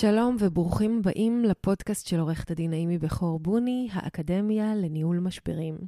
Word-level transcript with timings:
שלום 0.00 0.36
וברוכים 0.38 0.98
הבאים 0.98 1.44
לפודקאסט 1.44 2.06
של 2.06 2.20
עורכת 2.20 2.50
הדין 2.50 2.70
נעימי 2.70 2.98
בכור 2.98 3.38
בוני, 3.38 3.88
האקדמיה 3.92 4.74
לניהול 4.74 5.18
משברים. 5.18 5.78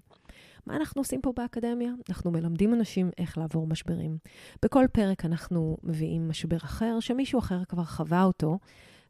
מה 0.66 0.76
אנחנו 0.76 1.00
עושים 1.00 1.20
פה 1.20 1.32
באקדמיה? 1.36 1.92
אנחנו 2.08 2.30
מלמדים 2.30 2.74
אנשים 2.74 3.10
איך 3.18 3.38
לעבור 3.38 3.66
משברים. 3.66 4.18
בכל 4.62 4.86
פרק 4.92 5.24
אנחנו 5.24 5.76
מביאים 5.82 6.28
משבר 6.28 6.56
אחר, 6.56 7.00
שמישהו 7.00 7.38
אחר 7.38 7.64
כבר 7.64 7.84
חווה 7.84 8.24
אותו, 8.24 8.58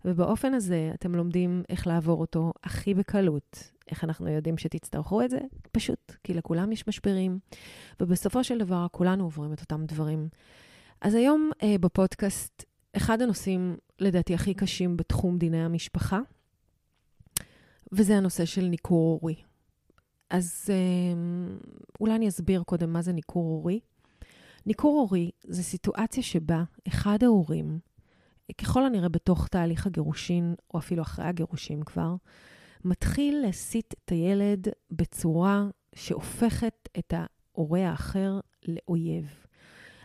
ובאופן 0.04 0.54
הזה 0.54 0.90
אתם 0.94 1.14
לומדים 1.14 1.62
איך 1.68 1.86
לעבור 1.86 2.20
אותו 2.20 2.52
הכי 2.64 2.94
בקלות. 2.94 3.70
איך 3.90 4.04
אנחנו 4.04 4.28
יודעים 4.28 4.58
שתצטרכו 4.58 5.22
את 5.22 5.30
זה? 5.30 5.40
פשוט, 5.72 6.12
כי 6.24 6.34
לכולם 6.34 6.72
יש 6.72 6.88
משברים, 6.88 7.38
ובסופו 8.00 8.44
של 8.44 8.58
דבר 8.58 8.86
כולנו 8.92 9.24
עוברים 9.24 9.52
את 9.52 9.60
אותם 9.60 9.84
דברים. 9.86 10.28
אז 11.00 11.14
היום 11.14 11.50
אה, 11.62 11.76
בפודקאסט 11.80 12.64
אחד 12.96 13.22
הנושאים, 13.22 13.76
לדעתי, 14.00 14.34
הכי 14.34 14.54
קשים 14.54 14.96
בתחום 14.96 15.38
דיני 15.38 15.64
המשפחה, 15.64 16.20
וזה 17.92 18.16
הנושא 18.16 18.44
של 18.44 18.64
ניכור 18.64 19.18
הורי. 19.20 19.34
אז 20.30 20.66
אה, 20.70 21.20
אולי 22.00 22.14
אני 22.14 22.28
אסביר 22.28 22.62
קודם 22.62 22.92
מה 22.92 23.02
זה 23.02 23.12
ניכור 23.12 23.44
הורי. 23.44 23.80
ניכור 24.66 25.00
הורי 25.00 25.30
זה 25.44 25.62
סיטואציה 25.62 26.22
שבה 26.22 26.64
אחד 26.88 27.24
ההורים, 27.24 27.78
ככל 28.58 28.86
הנראה 28.86 29.08
בתוך 29.08 29.48
תהליך 29.48 29.86
הגירושין, 29.86 30.54
או 30.74 30.78
אפילו 30.78 31.02
אחרי 31.02 31.24
הגירושין 31.24 31.82
כבר, 31.82 32.14
מתחיל 32.84 33.40
להסיט 33.42 33.94
את 34.04 34.10
הילד 34.10 34.68
בצורה 34.90 35.66
שהופכת 35.94 36.88
את 36.98 37.14
ההורה 37.16 37.90
האחר 37.90 38.40
לאויב. 38.68 39.26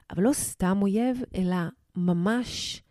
אבל 0.10 0.24
לא 0.24 0.34
סתם 0.34 0.78
אויב, 0.82 1.22
אלא 1.36 1.58
ממש 1.96 2.82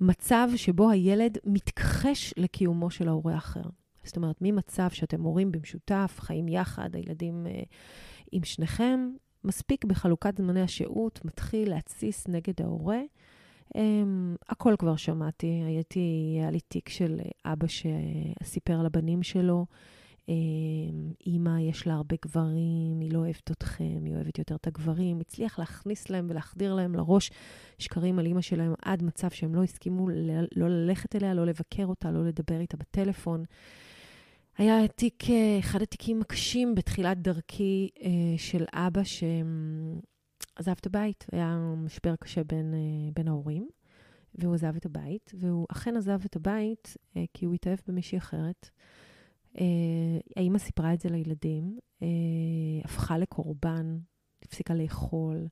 מצב 0.00 0.48
שבו 0.56 0.90
הילד 0.90 1.38
מתכחש 1.44 2.34
לקיומו 2.36 2.90
של 2.90 3.08
ההורה 3.08 3.34
האחר. 3.34 3.62
זאת 4.04 4.16
אומרת, 4.16 4.36
ממצב 4.40 4.88
שאתם 4.90 5.22
הורים 5.22 5.52
במשותף, 5.52 6.16
חיים 6.20 6.48
יחד, 6.48 6.96
הילדים 6.96 7.46
אה, 7.46 7.62
עם 8.32 8.44
שניכם, 8.44 9.10
מספיק 9.44 9.84
בחלוקת 9.84 10.36
זמני 10.36 10.62
השהות, 10.62 11.24
מתחיל 11.24 11.70
להתסיס 11.70 12.28
נגד 12.28 12.62
ההורה. 12.62 13.00
אה, 13.76 13.82
הכל 14.48 14.74
כבר 14.78 14.96
שמעתי, 14.96 15.62
הייתי, 15.66 16.34
היה 16.40 16.50
לי 16.50 16.60
תיק 16.60 16.88
של 16.88 17.20
אבא 17.44 17.66
שסיפר 17.66 18.82
לבנים 18.82 19.22
שלו, 19.22 19.66
אימא, 21.26 21.60
יש 21.60 21.86
לה 21.86 21.94
הרבה 21.94 22.16
גברים, 22.22 23.00
היא 23.00 23.12
לא 23.12 23.18
אוהבת 23.18 23.50
אתכם, 23.50 24.04
היא 24.04 24.14
אוהבת 24.14 24.38
יותר 24.38 24.54
את 24.54 24.66
הגברים. 24.66 25.20
הצליח 25.20 25.58
להכניס 25.58 26.10
להם 26.10 26.26
ולהחדיר 26.30 26.74
להם 26.74 26.94
לראש 26.94 27.30
שקרים 27.78 28.18
על 28.18 28.26
אימא 28.26 28.40
שלהם 28.40 28.74
עד 28.82 29.02
מצב 29.02 29.30
שהם 29.30 29.54
לא 29.54 29.62
הסכימו 29.62 30.08
לא 30.56 30.68
ללכת 30.68 31.16
אליה, 31.16 31.34
לא 31.34 31.46
לבקר 31.46 31.86
אותה, 31.86 32.10
לא 32.10 32.26
לדבר 32.26 32.60
איתה 32.60 32.76
בטלפון. 32.76 33.44
היה 34.58 34.88
תיק, 34.88 35.24
אחד 35.58 35.82
התיקים 35.82 36.20
הקשים 36.20 36.74
בתחילת 36.74 37.22
דרכי 37.22 37.88
אה, 38.02 38.10
של 38.36 38.64
אבא 38.72 39.02
שעזב 39.04 40.74
את 40.80 40.86
הבית. 40.86 41.26
היה 41.32 41.74
משבר 41.76 42.16
קשה 42.16 42.44
בין, 42.44 42.74
אה, 42.74 43.10
בין 43.14 43.28
ההורים, 43.28 43.68
והוא 44.34 44.54
עזב 44.54 44.76
את 44.76 44.86
הבית, 44.86 45.32
והוא 45.34 45.66
אכן 45.70 45.96
עזב 45.96 46.20
את 46.24 46.36
הבית 46.36 46.96
אה, 47.16 47.24
כי 47.34 47.46
הוא 47.46 47.54
התאהב 47.54 47.78
במישהי 47.88 48.18
אחרת. 48.18 48.70
אה, 49.60 49.64
האימא 50.36 50.58
סיפרה 50.58 50.94
את 50.94 51.00
זה 51.00 51.08
לילדים, 51.08 51.78
אה, 52.02 52.08
הפכה 52.84 53.18
לקורבן, 53.18 53.98
הפסיקה 54.44 54.74
לאכול, 54.74 55.48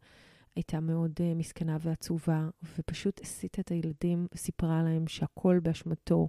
הייתה 0.56 0.80
מאוד 0.80 1.12
אה, 1.20 1.34
מסכנה 1.34 1.76
ועצובה, 1.80 2.48
ופשוט 2.78 3.20
הסיטה 3.20 3.60
את 3.60 3.70
הילדים 3.70 4.26
וסיפרה 4.34 4.82
להם 4.82 5.06
שהכל 5.06 5.58
באשמתו, 5.62 6.28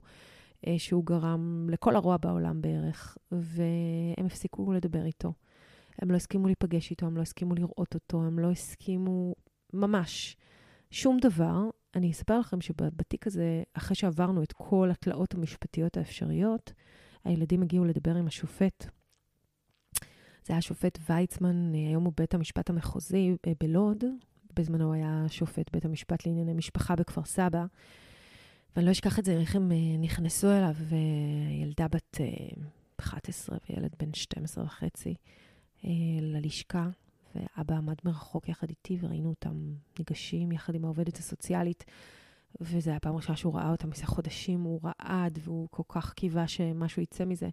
שהוא 0.78 1.06
גרם 1.06 1.68
לכל 1.70 1.96
הרוע 1.96 2.18
בעולם 2.18 2.62
בערך, 2.62 3.18
והם 3.32 4.26
הפסיקו 4.26 4.74
לדבר 4.74 5.06
איתו. 5.06 5.34
הם 6.02 6.12
לא 6.12 6.16
הסכימו 6.16 6.48
להיפגש 6.48 6.92
איתו, 6.92 7.06
הם 7.06 7.18
לא 7.18 7.22
הסכימו 7.22 7.56
לראות 7.56 7.94
אותו, 7.94 8.24
הם 8.24 8.40
לא 8.40 8.52
הסכימו 8.52 9.36
ממש 9.74 10.38
שום 10.92 11.18
דבר. 11.22 11.70
אני 11.96 12.12
אספר 12.12 12.40
לכם 12.40 12.62
שבתיק 12.62 13.28
הזה, 13.28 13.64
אחרי 13.74 13.96
שעברנו 13.96 14.44
את 14.44 14.54
כל 14.54 14.90
התלאות 14.92 15.34
המשפטיות 15.34 15.98
האפשריות, 15.98 16.74
הילדים 17.28 17.64
הגיעו 17.64 17.86
לדבר 17.86 18.16
עם 18.16 18.28
השופט. 18.28 18.86
זה 20.48 20.54
היה 20.54 20.58
השופט 20.58 21.00
ויצמן, 21.10 21.74
היום 21.74 22.04
הוא 22.04 22.14
בית 22.18 22.34
המשפט 22.34 22.70
המחוזי 22.70 23.36
אה, 23.48 23.52
בלוד, 23.60 24.04
בזמנו 24.56 24.94
היה 24.94 25.26
שופט 25.30 25.72
בית 25.74 25.86
המשפט 25.86 26.26
לענייני 26.26 26.54
משפחה 26.54 26.96
בכפר 26.96 27.24
סבא. 27.24 27.66
ואני 28.76 28.86
לא 28.86 28.92
אשכח 28.92 29.20
את 29.20 29.26
זה, 29.26 29.40
איך 29.40 29.56
הם 29.56 29.72
אה, 29.72 29.98
נכנסו 30.00 30.52
אליו, 30.52 30.76
ילדה 31.62 31.88
בת 31.88 32.18
11 33.00 33.56
אה, 33.56 33.76
וילד 33.76 33.96
בן 34.00 34.14
12 34.14 34.64
וחצי 34.64 35.16
ללשכה, 36.22 36.90
ואבא 37.36 37.76
עמד 37.76 37.96
מרחוק 38.06 38.50
יחד 38.50 38.70
איתי, 38.70 38.98
וראינו 39.02 39.30
אותם 39.30 39.74
ניגשים 40.00 40.52
יחד 40.52 40.76
עם 40.76 40.86
העובדת 40.86 41.18
הסוציאלית. 41.18 41.86
וזו 42.62 42.92
הייתה 42.92 43.00
פעם 43.00 43.16
ראשונה 43.16 43.38
שהוא 43.38 43.56
ראה 43.56 43.72
אותם 43.72 43.90
מזה 43.90 44.06
חודשים, 44.06 44.62
הוא 44.62 44.80
רעד, 44.84 45.40
והוא 45.42 45.68
כל 45.72 45.84
כך 45.90 46.14
קיווה 46.14 46.48
שמשהו 46.48 47.02
יצא 47.02 47.26
מזה. 47.26 47.50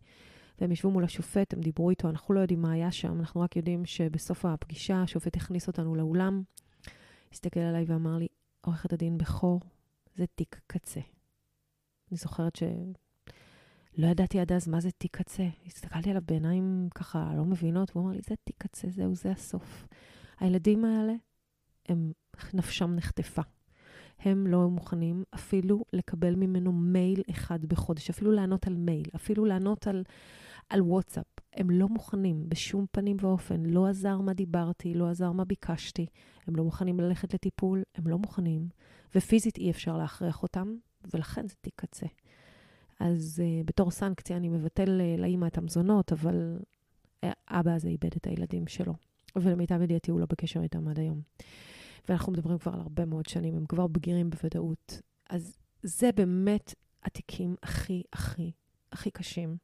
והם 0.61 0.73
ישבו 0.73 0.91
מול 0.91 1.05
השופט, 1.05 1.55
הם 1.55 1.61
דיברו 1.61 1.91
איתו, 1.91 2.09
אנחנו 2.09 2.35
לא 2.35 2.41
יודעים 2.41 2.63
מה 2.63 2.73
היה 2.73 2.93
שם, 2.93 3.21
אנחנו 3.21 3.41
רק 3.41 3.57
יודעים 3.57 3.87
שבסוף 3.87 4.45
הפגישה 4.45 5.03
השופט 5.03 5.37
הכניס 5.37 5.67
אותנו 5.67 5.95
לאולם, 5.95 6.43
הסתכל 7.33 7.61
עליי 7.61 7.85
ואמר 7.85 8.17
לי, 8.17 8.29
עורכת 8.61 8.93
הדין 8.93 9.19
בכור, 9.19 9.61
זה 10.17 10.27
תיק 10.27 10.61
קצה. 10.67 11.01
אני 12.11 12.17
זוכרת 12.19 12.57
שלא 12.57 14.07
ידעתי 14.07 14.41
עד 14.41 14.53
אז 14.53 14.69
מה 14.69 14.81
זה 14.81 14.91
תיק 14.91 15.17
קצה. 15.17 15.49
הסתכלתי 15.67 16.11
עליו 16.11 16.23
בעיניים 16.27 16.89
ככה 16.95 17.33
לא 17.37 17.45
מבינות, 17.45 17.91
והוא 17.91 18.05
אמר 18.05 18.17
לי, 18.17 18.21
זה 18.29 18.35
תיק 18.45 18.57
קצה, 18.59 18.89
זהו, 18.91 19.15
זה 19.15 19.31
הסוף. 19.31 19.87
הילדים 20.41 20.85
האלה, 20.85 21.13
הם, 21.89 22.13
נפשם 22.55 22.95
נחטפה. 22.95 23.43
הם 24.19 24.47
לא 24.47 24.69
מוכנים 24.69 25.25
אפילו 25.35 25.85
לקבל 25.93 26.35
ממנו 26.35 26.73
מייל 26.73 27.23
אחד 27.31 27.65
בחודש, 27.65 28.11
אפילו 28.11 28.33
לענות 28.33 28.67
על 28.67 28.77
מייל, 28.77 29.07
אפילו 29.17 29.45
לענות 29.45 29.87
על, 29.87 30.03
על 30.69 30.83
וואטסאפ. 30.83 31.27
הם 31.53 31.71
לא 31.71 31.89
מוכנים 31.89 32.49
בשום 32.49 32.87
פנים 32.91 33.17
ואופן. 33.21 33.63
לא 33.67 33.87
עזר 33.87 34.21
מה 34.21 34.33
דיברתי, 34.35 34.95
לא 34.95 35.09
עזר 35.09 35.33
מה 35.33 35.45
ביקשתי. 35.45 36.07
הם 36.47 36.57
לא 36.57 36.65
מוכנים 36.65 37.01
ללכת 37.01 37.35
לטיפול, 37.35 37.83
הם 37.95 38.09
לא 38.09 38.19
מוכנים. 38.19 38.69
ופיזית 39.15 39.59
אי 39.59 39.71
אפשר 39.71 39.97
להכריח 39.97 40.43
אותם, 40.43 40.75
ולכן 41.15 41.49
זה 41.49 41.55
תיק 41.61 41.75
קצה. 41.77 42.07
אז 43.01 43.43
uh, 43.43 43.67
בתור 43.67 43.91
סנקציה 43.91 44.37
אני 44.37 44.49
מבטל 44.49 45.01
uh, 45.01 45.21
לאימא 45.21 45.47
את 45.47 45.59
המזונות, 45.59 46.13
אבל 46.13 46.59
uh, 47.25 47.29
אבא 47.49 47.75
הזה 47.75 47.89
איבד 47.89 48.11
את 48.17 48.27
הילדים 48.27 48.67
שלו. 48.67 48.95
ולמיטב 49.37 49.83
ידיעתי 49.83 50.11
הוא 50.11 50.21
לא 50.21 50.27
בקשר 50.31 50.63
איתם 50.63 50.89
עד 50.89 50.99
היום. 50.99 51.21
ואנחנו 52.09 52.33
מדברים 52.33 52.59
כבר 52.59 52.73
על 52.73 52.81
הרבה 52.81 53.05
מאוד 53.05 53.27
שנים, 53.27 53.57
הם 53.57 53.67
כבר 53.67 53.87
בגירים 53.87 54.31
בוודאות. 54.31 55.01
אז 55.31 55.57
זה 55.83 56.13
באמת 56.13 56.75
התיקים 57.03 57.55
הכי, 57.63 58.03
הכי, 58.13 58.53
הכי 58.93 59.11
קשים. 59.11 59.57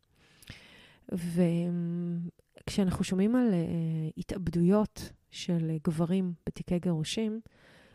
וכשאנחנו 1.12 3.04
שומעים 3.04 3.37
על 3.37 3.48
uh, 3.50 3.54
התאבדויות 4.16 5.12
של 5.31 5.76
גברים 5.84 6.34
בתיקי 6.46 6.78
גירושים, 6.78 7.40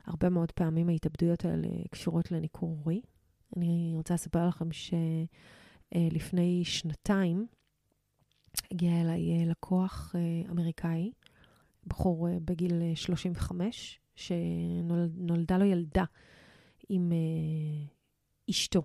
הרבה 0.06 0.30
מאוד 0.30 0.51
פעמים 0.51 0.89
ההתאבדויות 0.89 1.45
האלה 1.45 1.68
קשורות 1.91 2.31
לניכור 2.31 2.69
הורי. 2.69 3.01
אני 3.57 3.94
רוצה 3.95 4.13
לספר 4.13 4.48
לכם 4.48 4.68
שלפני 4.71 6.62
uh, 6.65 6.68
שנתיים 6.69 7.48
הגיע 8.71 9.01
אליי 9.01 9.45
לקוח 9.45 10.15
uh, 10.15 10.51
אמריקאי, 10.51 11.12
בחור 11.88 12.27
uh, 12.27 12.31
בגיל 12.45 12.81
35, 12.95 14.00
שנולדה 14.15 15.57
לו 15.57 15.65
ילדה 15.65 16.03
עם 16.89 17.12
אה, 17.12 17.85
אשתו 18.50 18.83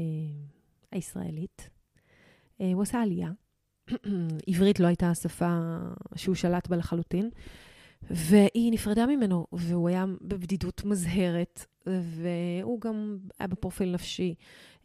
אה, 0.00 0.04
הישראלית. 0.92 1.70
אה, 2.60 2.72
הוא 2.72 2.82
עשה 2.82 3.02
עלייה. 3.02 3.30
עברית 4.46 4.80
לא 4.80 4.86
הייתה 4.86 5.10
השפה 5.10 5.78
שהוא 6.16 6.34
שלט 6.34 6.68
בה 6.68 6.76
לחלוטין, 6.76 7.30
והיא 8.02 8.72
נפרדה 8.72 9.06
ממנו, 9.06 9.46
והוא 9.52 9.88
היה 9.88 10.04
בבדידות 10.20 10.84
מזהרת, 10.84 11.66
והוא 11.86 12.80
גם 12.80 13.18
היה 13.38 13.48
בפרופיל 13.48 13.92
נפשי 13.92 14.34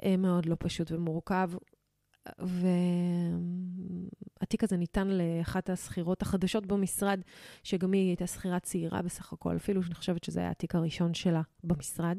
אה, 0.03 0.17
מאוד 0.17 0.45
לא 0.45 0.55
פשוט 0.59 0.91
ומורכב. 0.91 1.51
והתיק 4.39 4.63
הזה 4.63 4.77
ניתן 4.77 5.07
לאחת 5.07 5.69
השכירות 5.69 6.21
החדשות 6.21 6.65
במשרד, 6.65 7.21
שגם 7.63 7.91
היא 7.91 8.07
הייתה 8.07 8.27
שכירה 8.27 8.59
צעירה 8.59 9.01
בסך 9.01 9.33
הכל, 9.33 9.55
אפילו 9.55 9.83
שאני 9.83 9.95
חושבת 9.95 10.23
שזה 10.23 10.39
היה 10.39 10.51
התיק 10.51 10.75
הראשון 10.75 11.13
שלה 11.13 11.41
במשרד. 11.63 12.17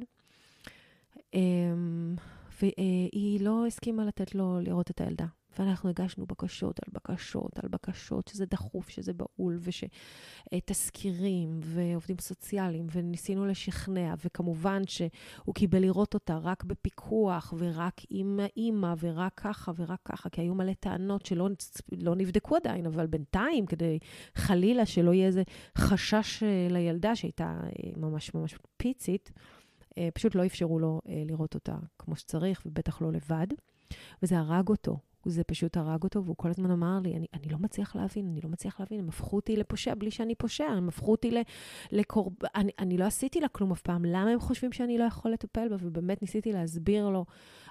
אמ, 1.34 2.16
והיא 2.62 3.40
לא 3.40 3.66
הסכימה 3.66 4.04
לתת 4.04 4.34
לו 4.34 4.60
לראות 4.60 4.90
את 4.90 5.00
הילדה. 5.00 5.26
ואנחנו 5.58 5.90
הגשנו 5.90 6.26
בקשות 6.26 6.80
על 6.86 6.92
בקשות 6.92 7.58
על 7.62 7.68
בקשות, 7.68 8.28
שזה 8.28 8.46
דחוף, 8.46 8.88
שזה 8.88 9.12
בהול, 9.12 9.58
ושתזכירים 10.52 11.60
ועובדים 11.62 12.16
סוציאליים, 12.18 12.86
וניסינו 12.92 13.46
לשכנע, 13.46 14.14
וכמובן 14.24 14.82
שהוא 14.86 15.54
קיבל 15.54 15.78
לראות 15.78 16.14
אותה 16.14 16.38
רק 16.38 16.64
בפיקוח, 16.64 17.54
ורק 17.58 18.00
עם 18.10 18.40
האימא, 18.42 18.94
ורק 19.00 19.32
ככה 19.36 19.72
ורק 19.76 20.00
ככה, 20.04 20.28
כי 20.28 20.40
היו 20.40 20.54
מלא 20.54 20.72
טענות 20.72 21.26
שלא 21.26 21.48
לא 21.92 22.14
נבדקו 22.16 22.56
עדיין, 22.56 22.86
אבל 22.86 23.06
בינתיים, 23.06 23.66
כדי 23.66 23.98
חלילה 24.34 24.86
שלא 24.86 25.14
יהיה 25.14 25.26
איזה 25.26 25.42
חשש 25.78 26.42
אה, 26.42 26.68
לילדה 26.70 27.16
שהייתה 27.16 27.60
אה, 27.62 27.90
ממש 27.96 28.34
ממש 28.34 28.54
פיצית, 28.76 29.32
אה, 29.98 30.08
פשוט 30.14 30.34
לא 30.34 30.46
אפשרו 30.46 30.78
לו 30.78 31.00
לראות 31.26 31.54
אותה 31.54 31.76
כמו 31.98 32.16
שצריך, 32.16 32.62
ובטח 32.66 33.02
לא 33.02 33.12
לבד. 33.12 33.46
וזה 34.22 34.38
הרג 34.38 34.68
אותו. 34.68 34.98
זה 35.30 35.44
פשוט 35.44 35.76
הרג 35.76 36.02
אותו, 36.02 36.24
והוא 36.24 36.36
כל 36.36 36.50
הזמן 36.50 36.70
אמר 36.70 36.98
לי, 37.02 37.16
אני, 37.16 37.26
אני 37.34 37.48
לא 37.48 37.58
מצליח 37.58 37.96
להבין, 37.96 38.28
אני 38.32 38.40
לא 38.40 38.50
מצליח 38.50 38.80
להבין, 38.80 39.00
הם 39.00 39.08
הפכו 39.08 39.36
אותי 39.36 39.56
לפושע 39.56 39.94
בלי 39.94 40.10
שאני 40.10 40.34
פושע, 40.34 40.64
הם 40.64 40.88
הפכו 40.88 41.10
אותי 41.10 41.30
לקורב... 41.92 42.32
אני, 42.54 42.72
אני 42.78 42.98
לא 42.98 43.04
עשיתי 43.04 43.40
לה 43.40 43.48
כלום 43.48 43.72
אף 43.72 43.80
פעם, 43.80 44.04
למה 44.04 44.30
הם 44.30 44.40
חושבים 44.40 44.72
שאני 44.72 44.98
לא 44.98 45.04
יכול 45.04 45.30
לטפל 45.30 45.68
בה? 45.68 45.76
ובאמת 45.80 46.22
ניסיתי 46.22 46.52
להסביר 46.52 47.08
לו 47.08 47.24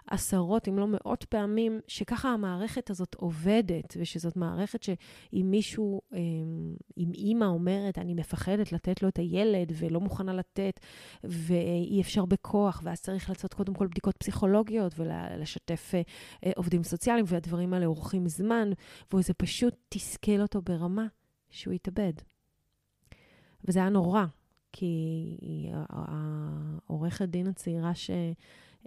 עשרות, 0.07 0.67
אם 0.67 0.79
לא 0.79 0.87
מאות 0.87 1.23
פעמים, 1.23 1.79
שככה 1.87 2.29
המערכת 2.29 2.89
הזאת 2.89 3.15
עובדת, 3.15 3.97
ושזאת 3.99 4.35
מערכת 4.35 4.83
שאם 4.83 5.47
מישהו, 5.49 6.01
אמ, 6.13 6.75
אם 6.97 7.11
אימא 7.13 7.45
אומרת, 7.45 7.97
אני 7.97 8.13
מפחדת 8.13 8.71
לתת 8.71 9.03
לו 9.03 9.09
את 9.09 9.17
הילד 9.17 9.71
ולא 9.75 9.99
מוכנה 9.99 10.33
לתת, 10.33 10.79
ואי 11.23 12.01
אפשר 12.01 12.25
בכוח, 12.25 12.81
ואז 12.83 13.01
צריך 13.01 13.29
לעשות 13.29 13.53
קודם 13.53 13.73
כל 13.73 13.87
בדיקות 13.87 14.17
פסיכולוגיות 14.17 14.93
ולשתף 14.97 15.91
אה, 16.45 16.51
עובדים 16.55 16.83
סוציאליים, 16.83 17.25
והדברים 17.27 17.73
האלה 17.73 17.85
אורכים 17.85 18.27
זמן, 18.27 18.69
וזה 19.13 19.33
פשוט 19.33 19.75
תסכל 19.89 20.41
אותו 20.41 20.61
ברמה 20.61 21.07
שהוא 21.49 21.73
יתאבד. 21.73 22.13
וזה 23.67 23.79
היה 23.79 23.89
נורא, 23.89 24.25
כי 24.71 25.37
העורכת 25.89 27.29
דין 27.29 27.47
הצעירה 27.47 27.95
ש... 27.95 28.09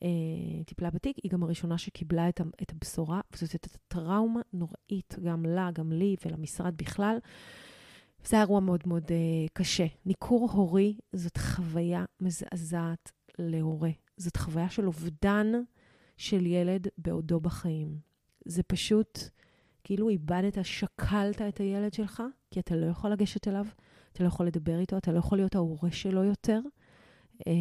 אה, 0.03 0.65
טיפלה 0.65 0.91
בתיק, 0.91 1.17
היא 1.23 1.31
גם 1.31 1.43
הראשונה 1.43 1.79
שקיבלה 1.79 2.29
את, 2.29 2.41
את 2.63 2.73
הבשורה, 2.73 3.21
וזאת 3.33 3.53
הייתה 3.53 3.69
טראומה 3.89 4.41
נוראית, 4.53 5.15
גם 5.25 5.45
לה, 5.45 5.71
גם 5.75 5.93
לי 5.93 6.17
ולמשרד 6.27 6.77
בכלל. 6.77 7.19
זה 8.25 8.37
היה 8.37 8.43
אירוע 8.43 8.61
מאוד 8.61 8.83
מאוד 8.87 9.05
אה, 9.11 9.47
קשה. 9.53 9.87
ניכור 10.07 10.51
הורי 10.53 10.97
זאת 11.13 11.37
חוויה 11.37 12.05
מזעזעת 12.21 13.13
להורה. 13.39 13.91
זאת 14.17 14.37
חוויה 14.37 14.71
של 14.71 14.87
אובדן 14.87 15.47
של 16.17 16.47
ילד 16.47 16.87
בעודו 16.99 17.41
בחיים. 17.41 17.99
זה 18.45 18.63
פשוט 18.63 19.19
כאילו 19.85 20.09
איבדת, 20.09 20.59
שקלת 20.63 21.43
את 21.43 21.61
הילד 21.61 21.93
שלך, 21.93 22.23
כי 22.51 22.61
אתה 22.61 22.77
לא 22.77 22.87
יכול 22.87 23.11
לגשת 23.11 23.49
אליו, 23.49 23.67
אתה 24.13 24.23
לא 24.23 24.29
יכול 24.29 24.47
לדבר 24.47 24.79
איתו, 24.79 24.97
אתה 24.97 25.13
לא 25.13 25.19
יכול 25.19 25.39
להיות 25.39 25.55
ההורה 25.55 25.91
שלו 25.91 26.25
יותר. 26.25 26.61
אה, 27.47 27.53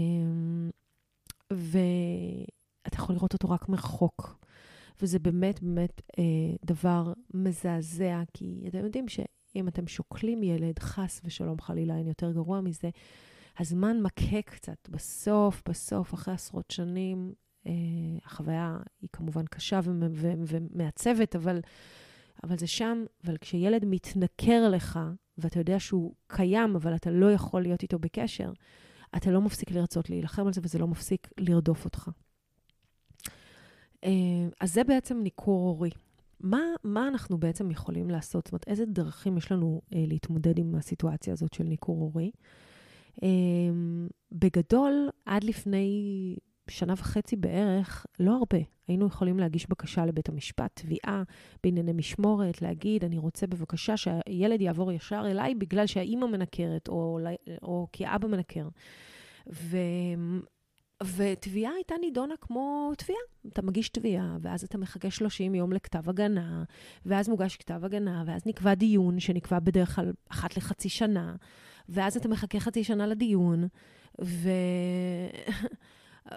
ואתה 1.54 2.96
יכול 2.96 3.16
לראות 3.16 3.34
אותו 3.34 3.50
רק 3.50 3.70
מרחוק. 3.70 4.38
וזה 5.02 5.20
באמת 5.20 5.64
באמת 5.64 6.02
אה, 6.20 6.24
דבר 6.66 7.14
מזעזע, 7.34 8.22
כי 8.34 8.66
אתם 8.68 8.86
יודעים 8.86 9.08
שאם 9.08 9.68
אתם 9.68 9.88
שוקלים 9.88 10.44
ילד, 10.44 10.80
חס 10.80 11.22
ושלום 11.24 11.62
חלילה, 11.62 11.98
אין 11.98 12.08
יותר 12.08 12.32
גרוע 12.32 12.62
מזה, 12.62 12.90
הזמן 13.60 14.02
מכה 14.02 14.42
קצת. 14.42 14.90
בסוף, 14.90 15.64
בסוף, 15.70 16.14
אחרי 16.14 16.34
עשרות 16.34 16.72
שנים, 16.72 17.34
אה, 17.68 17.72
החוויה 18.26 18.78
היא 19.02 19.10
כמובן 19.14 19.46
קשה 19.46 19.80
ומעצבת, 20.48 21.36
אבל, 21.36 21.60
אבל 22.44 22.58
זה 22.58 22.68
שם. 22.68 23.04
אבל 23.26 23.38
כשילד 23.38 23.86
מתנכר 23.86 24.70
לך, 24.70 25.00
ואתה 25.38 25.60
יודע 25.60 25.80
שהוא 25.80 26.14
קיים, 26.28 26.76
אבל 26.76 26.96
אתה 26.96 27.12
לא 27.12 27.32
יכול 27.32 27.62
להיות 27.62 27.84
איתו 27.84 28.00
בקשר, 28.00 28.52
אתה 29.16 29.32
לא 29.32 29.42
מפסיק 29.42 29.72
לרצות 29.72 30.10
להילחם 30.10 30.48
על 30.48 30.54
זה, 30.54 30.62
וזה 30.64 30.80
לא 30.80 30.88
מפסיק 30.88 31.28
לרדוף 31.38 31.86
אותך. 31.86 32.10
אה, 34.04 34.10
אז 34.62 34.74
זה 34.74 34.84
בעצם 34.84 35.18
ניכור 35.24 35.68
הורי. 35.68 35.90
מה, 36.40 36.62
מה 36.84 37.08
אנחנו 37.08 37.38
בעצם 37.38 37.72
יכולים 37.72 38.10
לעשות? 38.10 38.46
זאת 38.46 38.52
אומרת, 38.52 38.68
איזה 38.68 38.86
דרכים 38.86 39.38
יש 39.38 39.52
לנו 39.52 39.82
אה, 39.94 40.04
להתמודד 40.08 40.60
עם 40.60 40.76
הסיטואציה 40.76 41.34
הזאת 41.34 41.54
של 41.54 41.64
ניכור 41.64 42.00
הורי? 42.00 42.32
אה, 43.24 43.30
בגדול, 44.32 45.10
עד 45.26 45.44
לפני 45.44 46.36
שנה 46.70 46.94
וחצי 46.98 47.36
בערך, 47.36 48.06
לא 48.20 48.32
הרבה, 48.32 48.66
היינו 48.88 49.08
יכולים 49.08 49.40
להגיש 49.40 49.70
בקשה 49.70 50.06
לבית 50.06 50.30
המשפט, 50.30 50.82
תביעה 50.82 51.24
בענייני 51.64 51.94
משמורת, 51.94 52.62
להגיד, 52.62 53.04
אני 53.04 53.18
רוצה 53.18 53.48
בבקשה 53.48 53.98
שהילד 53.98 54.62
יעבור 54.62 54.92
ישר 54.92 55.24
אליי 55.26 55.56
בגלל 55.56 55.88
שהאימא 55.88 56.28
מנקרת, 56.28 56.88
או, 56.88 57.20
או 57.62 57.88
כי 57.92 58.06
האבא 58.06 58.28
מנקר. 58.28 58.68
ו... 59.54 59.78
ותביעה 61.16 61.72
הייתה 61.74 61.96
נידונה 62.02 62.34
כמו 62.42 62.92
תביעה. 62.98 63.20
אתה 63.48 63.62
מגיש 63.62 63.90
תביעה, 63.90 64.38
ואז 64.42 64.64
אתה 64.64 64.78
מחכה 64.78 65.12
30 65.12 65.56
יום 65.56 65.74
לכתב 65.74 66.10
הגנה, 66.10 66.64
ואז 67.06 67.30
מוגש 67.30 67.56
כתב 67.56 67.86
הגנה, 67.86 68.24
ואז 68.28 68.42
נקבע 68.46 68.74
דיון, 68.74 69.20
שנקבע 69.20 69.60
בדרך 69.60 69.96
כלל 69.96 70.14
אחת 70.30 70.58
לחצי 70.58 70.90
שנה, 70.90 71.36
ואז 71.90 72.18
אתה 72.18 72.28
מחכה 72.28 72.60
חצי 72.60 72.84
שנה 72.84 73.08
לדיון, 73.08 73.68
ו... 74.22 74.50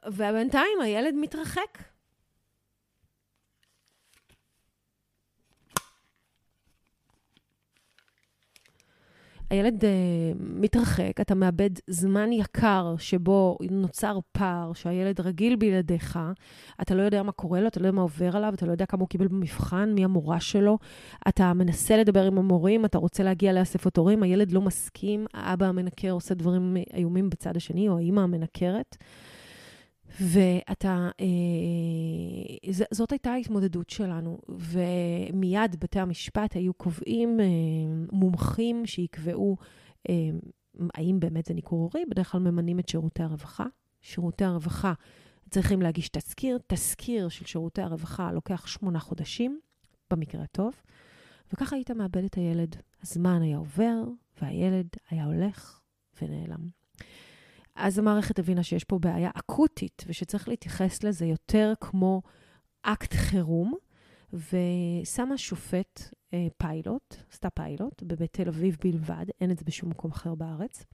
ובינתיים 0.07 0.81
הילד 0.81 1.15
מתרחק. 1.15 1.79
הילד 9.51 9.85
uh, 9.85 9.87
מתרחק, 10.39 11.21
אתה 11.21 11.35
מאבד 11.35 11.71
זמן 11.87 12.33
יקר 12.33 12.95
שבו 12.99 13.59
נוצר 13.71 14.19
פער, 14.33 14.73
שהילד 14.73 15.21
רגיל 15.21 15.57
בלעדיך, 15.57 16.19
אתה 16.83 16.95
לא 16.95 17.03
יודע 17.03 17.23
מה 17.23 17.33
קורה 17.33 17.61
לו, 17.61 17.69
אתה 17.69 17.81
לא 17.81 17.87
יודע 17.87 17.97
מה 17.97 18.03
עובר 18.03 18.37
עליו, 18.37 18.55
אתה 18.55 18.67
לא 18.67 18.73
יודע 18.73 18.87
כמה 18.87 19.01
הוא 19.01 19.09
קיבל 19.09 19.29
במבחן, 19.29 19.93
מי 19.95 20.05
המורה 20.05 20.41
שלו, 20.41 20.79
אתה 21.29 21.53
מנסה 21.53 21.97
לדבר 21.97 22.27
עם 22.27 22.39
המורים, 22.39 22.85
אתה 22.85 22.99
רוצה 22.99 23.23
להגיע 23.23 23.53
לאספות 23.53 23.97
הורים, 23.97 24.23
הילד 24.23 24.53
לא 24.53 24.61
מסכים, 24.61 25.27
האבא 25.35 25.67
המנקר 25.67 26.11
עושה 26.11 26.35
דברים 26.35 26.77
איומים 26.95 27.31
בצד 27.31 27.57
השני, 27.57 27.89
או 27.89 27.97
האימא 27.97 28.21
המנקרת. 28.21 28.97
ואתה, 30.21 31.11
אה, 31.21 32.73
ז, 32.73 32.83
זאת 32.91 33.13
הייתה 33.13 33.31
ההתמודדות 33.31 33.91
שלנו, 33.91 34.39
ומיד 34.49 35.81
בתי 35.81 36.01
המשפט 36.01 36.57
היו 36.57 36.75
קובעים 36.75 37.41
אה, 37.41 37.47
מומחים 38.13 38.87
שיקבעו 38.87 39.57
אה, 40.09 40.15
האם 40.95 41.21
באמת 41.21 41.47
זה 41.47 41.55
ניכור 41.55 41.81
הורי, 41.81 42.05
בדרך 42.11 42.33
כלל 42.33 42.41
ממנים 42.41 42.79
את 42.79 42.89
שירותי 42.89 43.23
הרווחה. 43.23 43.67
שירותי 44.01 44.45
הרווחה 44.45 44.93
צריכים 45.51 45.83
להגיש 45.83 46.09
תזכיר, 46.09 46.59
תזכיר 46.67 47.29
של 47.29 47.45
שירותי 47.45 47.83
הרווחה 47.83 48.33
לוקח 48.33 48.67
שמונה 48.67 48.99
חודשים, 49.01 49.61
במקרה 50.11 50.43
הטוב, 50.43 50.75
וככה 51.53 51.77
היית 51.77 51.91
מאבד 51.91 52.25
את 52.25 52.35
הילד. 52.35 52.77
הזמן 53.03 53.43
היה 53.43 53.57
עובר, 53.57 54.03
והילד 54.43 54.89
היה 55.11 55.25
הולך 55.25 55.81
ונעלם. 56.23 56.80
אז 57.75 57.99
המערכת 57.99 58.39
הבינה 58.39 58.63
שיש 58.63 58.85
פה 58.85 58.99
בעיה 58.99 59.31
אקוטית, 59.35 60.05
ושצריך 60.07 60.49
להתייחס 60.49 61.03
לזה 61.03 61.27
יותר 61.27 61.73
כמו 61.81 62.23
אקט 62.83 63.15
חירום, 63.15 63.75
ושמה 64.33 65.39
שופט 65.39 66.01
אה, 66.35 66.47
פיילוט, 66.57 67.15
עשתה 67.33 67.51
פיילוט, 67.51 68.03
בבית 68.03 68.33
תל 68.33 68.49
אביב 68.49 68.77
בלבד, 68.85 69.27
אין 69.41 69.51
את 69.51 69.59
זה 69.59 69.65
בשום 69.65 69.91
מקום 69.91 70.11
אחר 70.11 70.35
בארץ. 70.35 70.85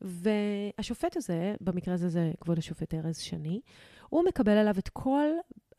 והשופט 0.00 1.16
הזה, 1.16 1.54
במקרה 1.60 1.94
הזה 1.94 2.08
זה 2.08 2.32
כבוד 2.40 2.58
השופט 2.58 2.94
ארז 2.94 3.18
שני, 3.18 3.60
הוא 4.08 4.24
מקבל 4.28 4.52
עליו 4.52 4.74
את 4.78 4.88
כל 4.88 5.28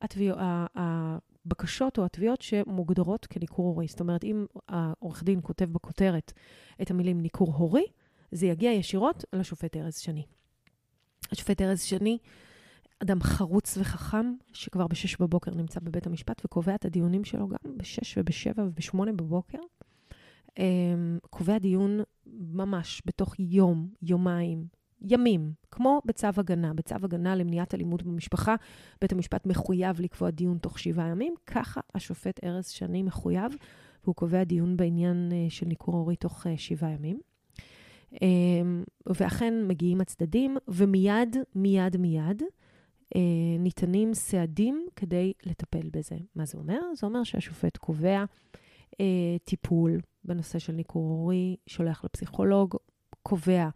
התביע, 0.01 0.35
הבקשות 0.75 1.97
או 1.97 2.05
התביעות 2.05 2.41
שמוגדרות 2.41 3.25
כניכור 3.25 3.65
הורי. 3.65 3.87
זאת 3.87 3.99
אומרת, 3.99 4.23
אם 4.23 4.45
העורך 4.69 5.23
דין 5.23 5.39
כותב 5.43 5.65
בכותרת 5.65 6.33
את 6.81 6.91
המילים 6.91 7.21
ניכור 7.21 7.53
הורי, 7.53 7.85
זה 8.31 8.47
יגיע 8.47 8.71
ישירות 8.71 9.25
לשופט 9.33 9.77
ארז 9.77 9.97
שני. 9.97 10.25
השופט 11.31 11.61
ארז 11.61 11.81
שני, 11.81 12.17
אדם 12.99 13.21
חרוץ 13.21 13.77
וחכם, 13.77 14.33
שכבר 14.53 14.87
ב-6 14.87 15.15
בבוקר 15.19 15.51
נמצא 15.51 15.79
בבית 15.79 16.07
המשפט 16.07 16.41
וקובע 16.45 16.75
את 16.75 16.85
הדיונים 16.85 17.23
שלו 17.23 17.47
גם 17.47 17.77
ב-6 17.77 18.17
וב-7 18.17 18.61
וב-8 18.61 19.11
בבוקר. 19.15 19.57
קובע 21.29 21.57
דיון 21.57 21.99
ממש 22.25 23.01
בתוך 23.05 23.35
יום, 23.39 23.89
יומיים, 24.01 24.67
ימים, 25.01 25.53
כמו 25.71 26.01
בצו 26.05 26.27
הגנה. 26.37 26.73
בצו 26.73 26.95
הגנה 26.95 27.35
למניעת 27.35 27.73
אלימות 27.73 28.03
במשפחה, 28.03 28.55
בית 29.01 29.11
המשפט 29.11 29.45
מחויב 29.45 30.01
לקבוע 30.01 30.29
דיון 30.29 30.57
תוך 30.57 30.79
שבעה 30.79 31.07
ימים, 31.07 31.33
ככה 31.47 31.81
השופט 31.95 32.43
ארז 32.43 32.67
שני 32.67 33.03
מחויב, 33.03 33.51
והוא 34.03 34.15
קובע 34.15 34.43
דיון 34.43 34.77
בעניין 34.77 35.31
uh, 35.31 35.51
של 35.53 35.65
ניכור 35.65 35.95
הורי 35.95 36.15
תוך 36.15 36.45
uh, 36.45 36.49
שבעה 36.57 36.91
ימים. 36.91 37.19
Um, 38.13 38.17
ואכן 39.05 39.53
מגיעים 39.67 40.01
הצדדים, 40.01 40.57
ומיד, 40.67 41.35
מיד, 41.55 41.97
מיד, 41.97 42.41
uh, 42.41 43.17
ניתנים 43.59 44.13
סעדים 44.13 44.87
כדי 44.95 45.33
לטפל 45.45 45.89
בזה. 45.93 46.15
מה 46.35 46.45
זה 46.45 46.57
אומר? 46.57 46.79
זה 46.95 47.07
אומר 47.07 47.23
שהשופט 47.23 47.77
קובע 47.77 48.23
uh, 48.91 48.97
טיפול 49.43 49.99
בנושא 50.23 50.59
של 50.59 50.73
ניכור 50.73 51.03
הורי, 51.03 51.55
שולח 51.67 52.05
לפסיכולוג, 52.05 52.75
קובע 53.23 53.69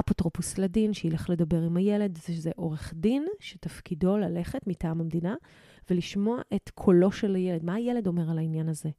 אפוטרופוס 0.00 0.58
לדין, 0.58 0.92
שילך 0.92 1.30
לדבר 1.30 1.62
עם 1.62 1.76
הילד, 1.76 2.18
שזה 2.26 2.50
עורך 2.56 2.94
דין 2.96 3.26
שתפקידו 3.40 4.16
ללכת 4.16 4.66
מטעם 4.66 5.00
המדינה 5.00 5.34
ולשמוע 5.90 6.40
את 6.54 6.70
קולו 6.74 7.12
של 7.12 7.34
הילד. 7.34 7.64
מה 7.64 7.74
הילד 7.74 8.06
אומר 8.06 8.30
על 8.30 8.38
העניין 8.38 8.68
הזה? 8.68 8.90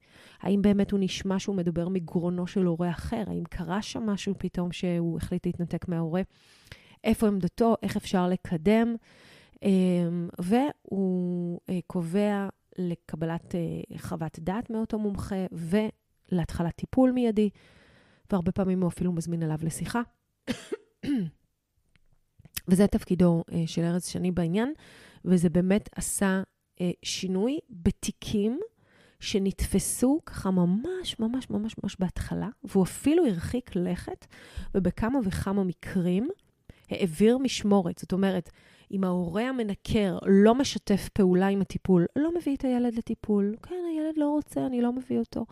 האם 0.42 0.62
באמת 0.62 0.92
הוא 0.92 1.00
נשמע 1.00 1.40
שהוא 1.40 1.56
מדבר 1.56 1.90
מגרונו 1.90 2.48
של 2.48 2.66
הורה 2.66 2.90
אחר? 2.90 3.24
האם 3.28 3.44
קרה 3.50 3.82
שם 3.82 4.04
משהו 4.04 4.34
פתאום 4.38 4.72
שהוא 4.72 5.18
החליט 5.18 5.46
להתנתק 5.46 5.88
מההורה? 5.88 6.22
איפה 7.04 7.28
עמדתו? 7.28 7.76
איך 7.84 7.98
אפשר 7.98 8.28
לקדם? 8.28 8.96
אמ, 9.64 10.30
והוא 10.40 11.60
אה, 11.70 11.80
קובע 11.88 12.48
לקבלת 12.78 13.56
אה, 13.56 13.98
חוות 13.98 14.40
דעת 14.40 14.70
מאותו 14.70 15.00
מומחה 15.00 15.46
ולהתחלת 16.32 16.76
טיפול 16.76 17.12
מיידי, 17.12 17.50
והרבה 18.32 18.52
פעמים 18.52 18.82
הוא 18.82 18.88
אפילו 18.88 19.12
מזמין 19.12 19.44
אליו 19.44 19.60
לשיחה. 19.62 20.02
וזה 22.68 22.88
תפקידו 22.88 23.44
uh, 23.50 23.54
של 23.66 23.82
ארז 23.82 24.06
שני 24.06 24.32
בעניין, 24.32 24.74
וזה 25.26 25.50
באמת 25.50 25.90
עשה 25.96 26.42
uh, 26.76 26.84
שינוי 27.04 27.60
בתיקים 27.70 28.60
שנתפסו 29.20 30.22
ככה 30.26 30.52
ממש 30.52 31.20
ממש 31.20 31.50
ממש 31.50 31.76
ממש 31.84 31.96
בהתחלה, 32.00 32.50
והוא 32.64 32.84
אפילו 32.84 33.26
הרחיק 33.26 33.76
לכת, 33.76 34.26
ובכמה 34.76 35.20
וכמה 35.24 35.64
מקרים 35.64 36.30
העביר 36.90 37.38
משמורת. 37.38 37.98
זאת 37.98 38.14
אומרת, 38.14 38.50
אם 38.92 39.04
ההורה 39.04 39.50
המנקר 39.50 40.18
לא 40.26 40.56
משתף 40.56 41.10
פעולה 41.14 41.48
עם 41.48 41.62
הטיפול, 41.62 42.06
לא 42.16 42.32
מביא 42.36 42.56
את 42.56 42.64
הילד 42.64 42.96
לטיפול, 42.96 43.56
כן, 43.64 43.76
הילד 43.92 44.18
לא 44.18 44.30
רוצה, 44.30 44.66
אני 44.66 44.82
לא 44.82 44.94
מביא 44.94 45.20
אותו. 45.20 45.46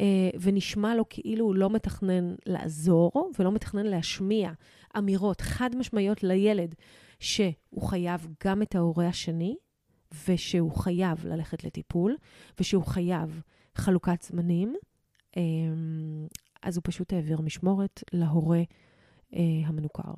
אה, 0.00 0.30
ונשמע 0.40 0.94
לו 0.94 1.04
כאילו 1.10 1.44
הוא 1.44 1.54
לא 1.54 1.70
מתכנן 1.70 2.34
לעזור 2.46 3.30
ולא 3.38 3.52
מתכנן 3.52 3.86
להשמיע 3.86 4.50
אמירות 4.98 5.40
חד 5.40 5.76
משמעיות 5.76 6.22
לילד 6.22 6.74
שהוא 7.20 7.82
חייב 7.82 8.28
גם 8.44 8.62
את 8.62 8.74
ההורה 8.74 9.08
השני, 9.08 9.56
ושהוא 10.28 10.72
חייב 10.72 11.26
ללכת 11.26 11.64
לטיפול, 11.64 12.16
ושהוא 12.60 12.84
חייב 12.84 13.42
חלוקת 13.74 14.22
זמנים, 14.22 14.76
אה, 15.36 15.42
אז 16.62 16.76
הוא 16.76 16.82
פשוט 16.84 17.12
העביר 17.12 17.40
משמורת 17.40 18.04
להורה 18.12 18.62
אה, 19.34 19.40
המנוכר. 19.64 20.12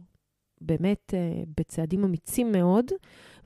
באמת 0.61 1.14
בצעדים 1.56 2.04
אמיצים 2.04 2.52
מאוד, 2.52 2.85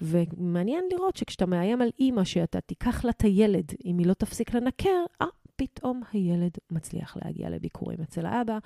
ומעניין 0.01 0.85
לראות 0.93 1.17
שכשאתה 1.17 1.47
מאיים 1.47 1.83
על 1.83 1.91
אימא 1.99 2.25
שאתה 2.25 2.61
תיקח 2.61 3.05
לה 3.05 3.11
את 3.11 3.23
הילד 3.23 3.73
אם 3.85 3.99
היא 3.99 4.07
לא 4.07 4.15
תפסיק 4.15 4.55
לנקר, 4.55 5.05
אה, 5.23 5.27
פתאום 5.57 6.03
הילד 6.13 6.51
מצליח 6.71 7.17
להגיע 7.17 7.51
לביקורים 7.51 7.99
אצל 8.03 8.27
האבא. 8.27 8.59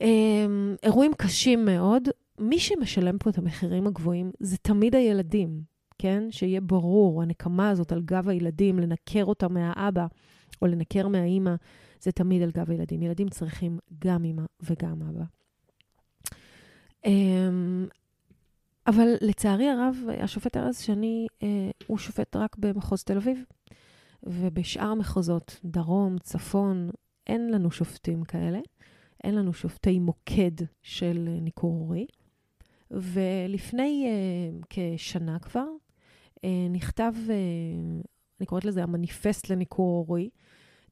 אמ, 0.00 0.76
אירועים 0.82 1.12
קשים 1.14 1.64
מאוד. 1.64 2.08
מי 2.38 2.58
שמשלם 2.58 3.18
פה 3.18 3.30
את 3.30 3.38
המחירים 3.38 3.86
הגבוהים 3.86 4.30
זה 4.40 4.56
תמיד 4.56 4.94
הילדים, 4.94 5.62
כן? 5.98 6.24
שיהיה 6.30 6.60
ברור, 6.60 7.22
הנקמה 7.22 7.70
הזאת 7.70 7.92
על 7.92 8.02
גב 8.02 8.28
הילדים, 8.28 8.78
לנקר 8.78 9.24
אותה 9.24 9.48
מהאבא 9.48 10.06
או 10.62 10.66
לנקר 10.66 11.08
מהאימא, 11.08 11.54
זה 12.00 12.12
תמיד 12.12 12.42
על 12.42 12.50
גב 12.50 12.70
הילדים. 12.70 13.02
ילדים 13.02 13.28
צריכים 13.28 13.78
גם 14.04 14.24
אימא 14.24 14.42
וגם 14.62 15.02
אבא. 15.02 15.24
אמ, 17.06 17.86
אבל 18.86 19.08
לצערי 19.20 19.68
הרב, 19.68 19.96
השופט 20.20 20.56
ארז 20.56 20.78
שני 20.78 21.26
אה, 21.42 21.70
הוא 21.86 21.98
שופט 21.98 22.36
רק 22.36 22.56
במחוז 22.56 23.04
תל 23.04 23.16
אביב. 23.16 23.44
ובשאר 24.22 24.86
המחוזות, 24.86 25.60
דרום, 25.64 26.18
צפון, 26.18 26.90
אין 27.26 27.50
לנו 27.50 27.70
שופטים 27.70 28.24
כאלה. 28.24 28.58
אין 29.24 29.34
לנו 29.34 29.52
שופטי 29.52 29.98
מוקד 29.98 30.64
של 30.82 31.28
ניכור 31.40 31.72
הורי. 31.72 32.06
ולפני 32.90 34.06
uh, 34.06 34.66
כשנה 34.70 35.38
כבר, 35.38 35.66
uh, 36.36 36.46
נכתב, 36.70 37.12
uh, 37.26 38.06
אני 38.40 38.46
קוראת 38.46 38.64
לזה 38.64 38.82
המניפסט 38.82 39.50
לניכור 39.50 40.04
הורי, 40.06 40.30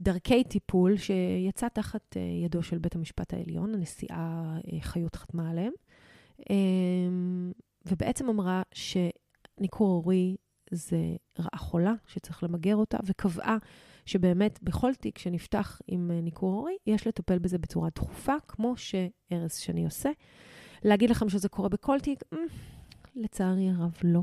דרכי 0.01 0.45
טיפול 0.45 0.97
שיצא 0.97 1.69
תחת 1.69 2.17
uh, 2.17 2.45
ידו 2.45 2.63
של 2.63 2.79
בית 2.79 2.95
המשפט 2.95 3.35
העליון, 3.35 3.75
הנשיאה 3.75 4.57
uh, 4.59 4.81
חיות 4.81 5.17
חתמה 5.17 5.51
עליהם, 5.51 5.73
uh, 6.41 6.45
ובעצם 7.87 8.29
אמרה 8.29 8.63
שניכור 8.73 9.89
הורי 9.89 10.37
זה 10.71 11.17
רעה 11.39 11.59
חולה 11.59 11.95
שצריך 12.07 12.43
למגר 12.43 12.77
אותה, 12.77 12.99
וקבעה 13.05 13.57
שבאמת 14.07 14.59
בכל 14.63 14.95
תיק 14.95 15.19
שנפתח 15.19 15.81
עם 15.87 16.11
אה, 16.11 16.21
ניכור 16.21 16.53
הורי, 16.53 16.77
יש 16.87 17.07
לטפל 17.07 17.39
בזה 17.39 17.59
בצורה 17.59 17.89
דחופה, 17.95 18.35
כמו 18.49 18.75
שארז 18.77 19.57
שני 19.57 19.85
עושה. 19.85 20.11
להגיד 20.85 21.11
לכם 21.11 21.29
שזה 21.29 21.49
קורה 21.49 21.69
בכל 21.69 22.01
תיק? 22.01 22.23
אה, 22.33 22.39
לצערי 23.17 23.71
הרב, 23.71 23.95
לא. 24.05 24.21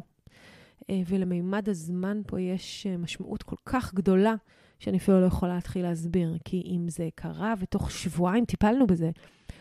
אה, 0.90 1.02
ולמימד 1.08 1.70
הזמן 1.70 2.22
פה 2.28 2.42
יש 2.42 2.88
משמעות 2.88 3.44
כל 3.44 3.56
כך 3.66 3.94
גדולה, 3.94 4.36
שאני 4.80 4.98
אפילו 4.98 5.22
לא 5.22 5.26
יכולה 5.26 5.56
להתחיל 5.56 5.82
להסביר. 5.82 6.38
כי 6.46 6.64
אם 6.66 6.90
זה 6.90 7.10
קרה 7.16 7.54
ותוך 7.60 7.92
שבועיים 7.92 8.46
טיפלנו 8.46 8.88
בזה, 8.88 9.12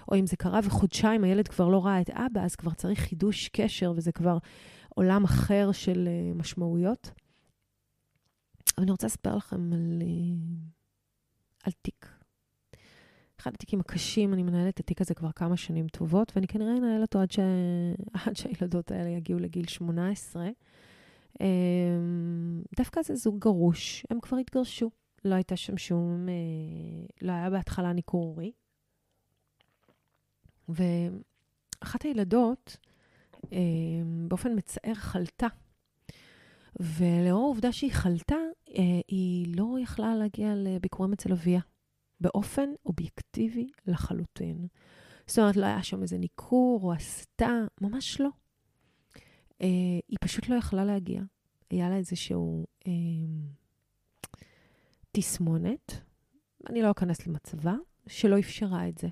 או 0.09 0.17
אם 0.17 0.26
זה 0.26 0.37
קרה 0.37 0.61
וחודשיים 0.64 1.25
הילד 1.25 1.49
כבר 1.49 1.69
לא 1.69 1.87
ראה 1.87 2.00
את 2.00 2.11
אבא, 2.11 2.41
אז 2.45 2.57
כבר 2.57 2.71
צריך 2.71 3.00
חידוש 3.00 3.49
קשר, 3.49 3.93
וזה 3.97 4.12
כבר 4.12 4.38
עולם 4.88 5.25
אחר 5.25 5.73
של 5.73 6.09
משמעויות. 6.35 7.11
אבל 8.76 8.83
אני 8.83 8.91
רוצה 8.91 9.07
לספר 9.07 9.37
לכם 9.37 9.73
על, 9.73 10.02
uh, 10.02 11.64
על 11.64 11.73
תיק. 11.83 12.07
אחד 13.41 13.55
התיקים 13.55 13.81
הקשים, 13.81 14.35
אני 14.35 14.43
מנהלת 14.43 14.75
את 14.75 14.81
התיק 14.81 15.00
הזה 15.00 15.14
כבר 15.14 15.33
כמה 15.33 15.57
שנים 15.57 15.88
טובות, 15.88 16.33
ואני 16.37 16.47
כנראה 16.47 16.76
אנהל 16.76 17.02
אותו 17.02 17.21
עד, 17.21 17.31
ש... 17.31 17.38
עד 18.26 18.37
שהילדות 18.37 18.91
האלה 18.91 19.09
יגיעו 19.09 19.38
לגיל 19.38 19.67
18. 19.67 20.49
Um, 20.49 20.52
אמ, 21.41 22.62
דווקא 22.76 23.02
זה 23.02 23.14
זוג 23.14 23.38
גרוש, 23.38 24.07
הם 24.11 24.21
כבר 24.21 24.37
התגרשו. 24.37 24.91
לא 25.25 25.35
הייתה 25.35 25.57
שם 25.57 25.76
שום, 25.76 26.26
uh, 26.26 27.12
לא 27.23 27.33
היה 27.33 27.50
בהתחלה 27.50 27.93
ניכור 27.93 28.25
הורי. 28.25 28.52
ואחת 30.69 32.02
הילדות, 32.02 32.76
באופן 34.29 34.57
מצער 34.57 34.95
חלתה. 34.95 35.47
ולאור 36.81 37.43
העובדה 37.43 37.73
שהיא 37.73 37.93
חלתה, 37.93 38.37
אה, 38.69 39.00
היא 39.09 39.57
לא 39.57 39.76
יכלה 39.83 40.14
להגיע 40.14 40.55
לביקורים 40.57 41.12
אצל 41.12 41.33
אביה, 41.33 41.61
באופן 42.21 42.71
אובייקטיבי 42.87 43.71
לחלוטין. 43.87 44.67
זאת 45.26 45.38
אומרת, 45.38 45.57
לא 45.57 45.67
היה 45.67 45.83
שם 45.83 46.02
איזה 46.02 46.19
ניכור 46.19 46.81
או 46.83 46.93
הסתה, 46.93 47.61
ממש 47.81 48.21
לא. 48.21 48.29
אה, 49.62 49.69
היא 50.09 50.19
פשוט 50.21 50.49
לא 50.49 50.55
יכלה 50.55 50.85
להגיע. 50.85 51.23
היה 51.71 51.88
לה 51.88 51.97
איזשהו 51.97 52.67
אה, 52.87 52.93
תסמונת, 55.12 55.93
אני 56.71 56.83
לא 56.83 56.91
אכנס 56.91 57.26
למצבה, 57.26 57.75
שלא 58.07 58.38
אפשרה 58.38 58.88
את 58.88 58.99
זה. 58.99 59.09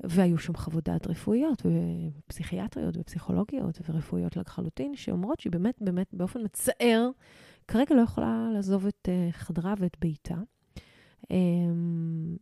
והיו 0.00 0.38
שם 0.38 0.54
חוות 0.54 0.84
דעת 0.84 1.06
רפואיות, 1.06 1.62
ופסיכיאטריות, 2.26 2.96
ופסיכולוגיות, 2.96 3.78
ורפואיות 3.88 4.36
לחלוטין, 4.36 4.96
שאומרות 4.96 5.40
שהיא 5.40 5.52
באמת, 5.52 5.74
באמת, 5.80 6.06
באופן 6.12 6.40
מצער, 6.44 7.10
כרגע 7.68 7.94
לא 7.94 8.00
יכולה 8.00 8.48
לעזוב 8.54 8.86
את 8.86 9.08
uh, 9.08 9.32
חדרה 9.32 9.74
ואת 9.78 9.96
ביתה. 10.00 10.34
Um, 11.22 11.26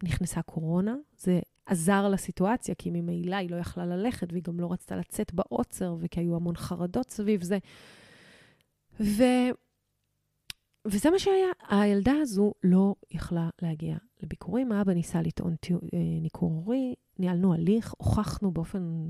נכנסה 0.02 0.42
קורונה, 0.42 0.96
זה 1.16 1.40
עזר 1.66 2.08
לסיטואציה, 2.08 2.74
כי 2.74 2.90
ממילא 2.90 3.36
היא 3.36 3.50
לא 3.50 3.56
יכלה 3.56 3.86
ללכת, 3.86 4.32
והיא 4.32 4.42
גם 4.42 4.60
לא 4.60 4.72
רצתה 4.72 4.96
לצאת 4.96 5.34
בעוצר, 5.34 5.96
וכי 6.00 6.20
היו 6.20 6.36
המון 6.36 6.56
חרדות 6.56 7.10
סביב 7.10 7.42
זה. 7.42 7.58
ו... 9.00 9.22
וזה 10.84 11.10
מה 11.10 11.18
שהיה. 11.18 11.48
הילדה 11.68 12.12
הזו 12.20 12.52
לא 12.64 12.94
יכלה 13.10 13.50
להגיע 13.62 13.96
לביקורים. 14.22 14.72
האבא 14.72 14.92
ניסה 14.92 15.22
לטעון 15.22 15.54
אה, 15.70 15.78
ניכור 16.20 16.50
הורי, 16.50 16.94
ניהלנו 17.18 17.54
הליך, 17.54 17.94
הוכחנו 17.98 18.50
באופן, 18.50 19.06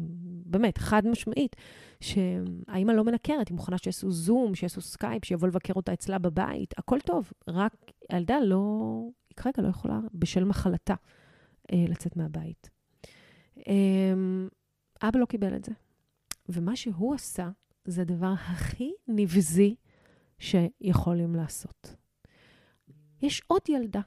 באמת, 0.47 0.79
חד 0.79 1.07
משמעית, 1.07 1.57
שהאימא 2.01 2.93
לא 2.93 3.05
מנכרת, 3.05 3.49
היא 3.49 3.57
מוכנה 3.57 3.79
שיעשו 3.79 4.11
זום, 4.11 4.55
שיעשו 4.55 4.81
סקייפ, 4.81 5.25
שיבוא 5.25 5.49
לבקר 5.49 5.73
אותה 5.77 5.93
אצלה 5.93 6.19
בבית, 6.19 6.75
הכל 6.79 7.01
טוב, 7.01 7.33
רק 7.49 7.75
הילדה 8.11 8.41
לא, 8.41 9.03
היא 9.29 9.37
כרגע 9.37 9.63
לא 9.63 9.69
יכולה, 9.69 10.01
בשל 10.15 10.45
מחלתה, 10.45 10.95
אה, 11.73 11.85
לצאת 11.89 12.17
מהבית. 12.17 12.71
אה, 13.69 14.15
אבא 15.03 15.19
לא 15.19 15.27
קיבל 15.27 15.57
את 15.57 15.65
זה. 15.65 15.73
ומה 16.49 16.77
שהוא 16.77 17.15
עשה, 17.15 17.51
זה 17.85 18.03
הדבר 18.03 18.35
הכי 18.39 18.93
נבזי 19.09 19.75
שיכולים 20.43 21.35
לעשות. 21.35 21.95
יש 23.23 23.43
עוד 23.47 23.63
ילדה. 23.69 24.01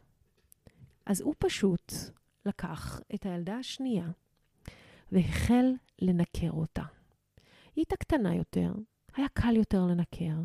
אז 1.06 1.22
הוא 1.22 1.34
פשוט 1.40 1.94
לקח 2.46 3.00
את 3.16 3.26
הילדה 3.26 3.56
השנייה 3.58 4.08
והחל 5.12 5.66
לנקר 6.02 6.52
אותה. 6.52 6.84
היא 7.76 7.82
הייתה 7.82 7.96
קטנה 7.96 8.36
יותר, 8.36 8.74
היה 9.16 9.28
קל 9.34 9.56
יותר 9.56 9.86
לנקר. 9.86 10.36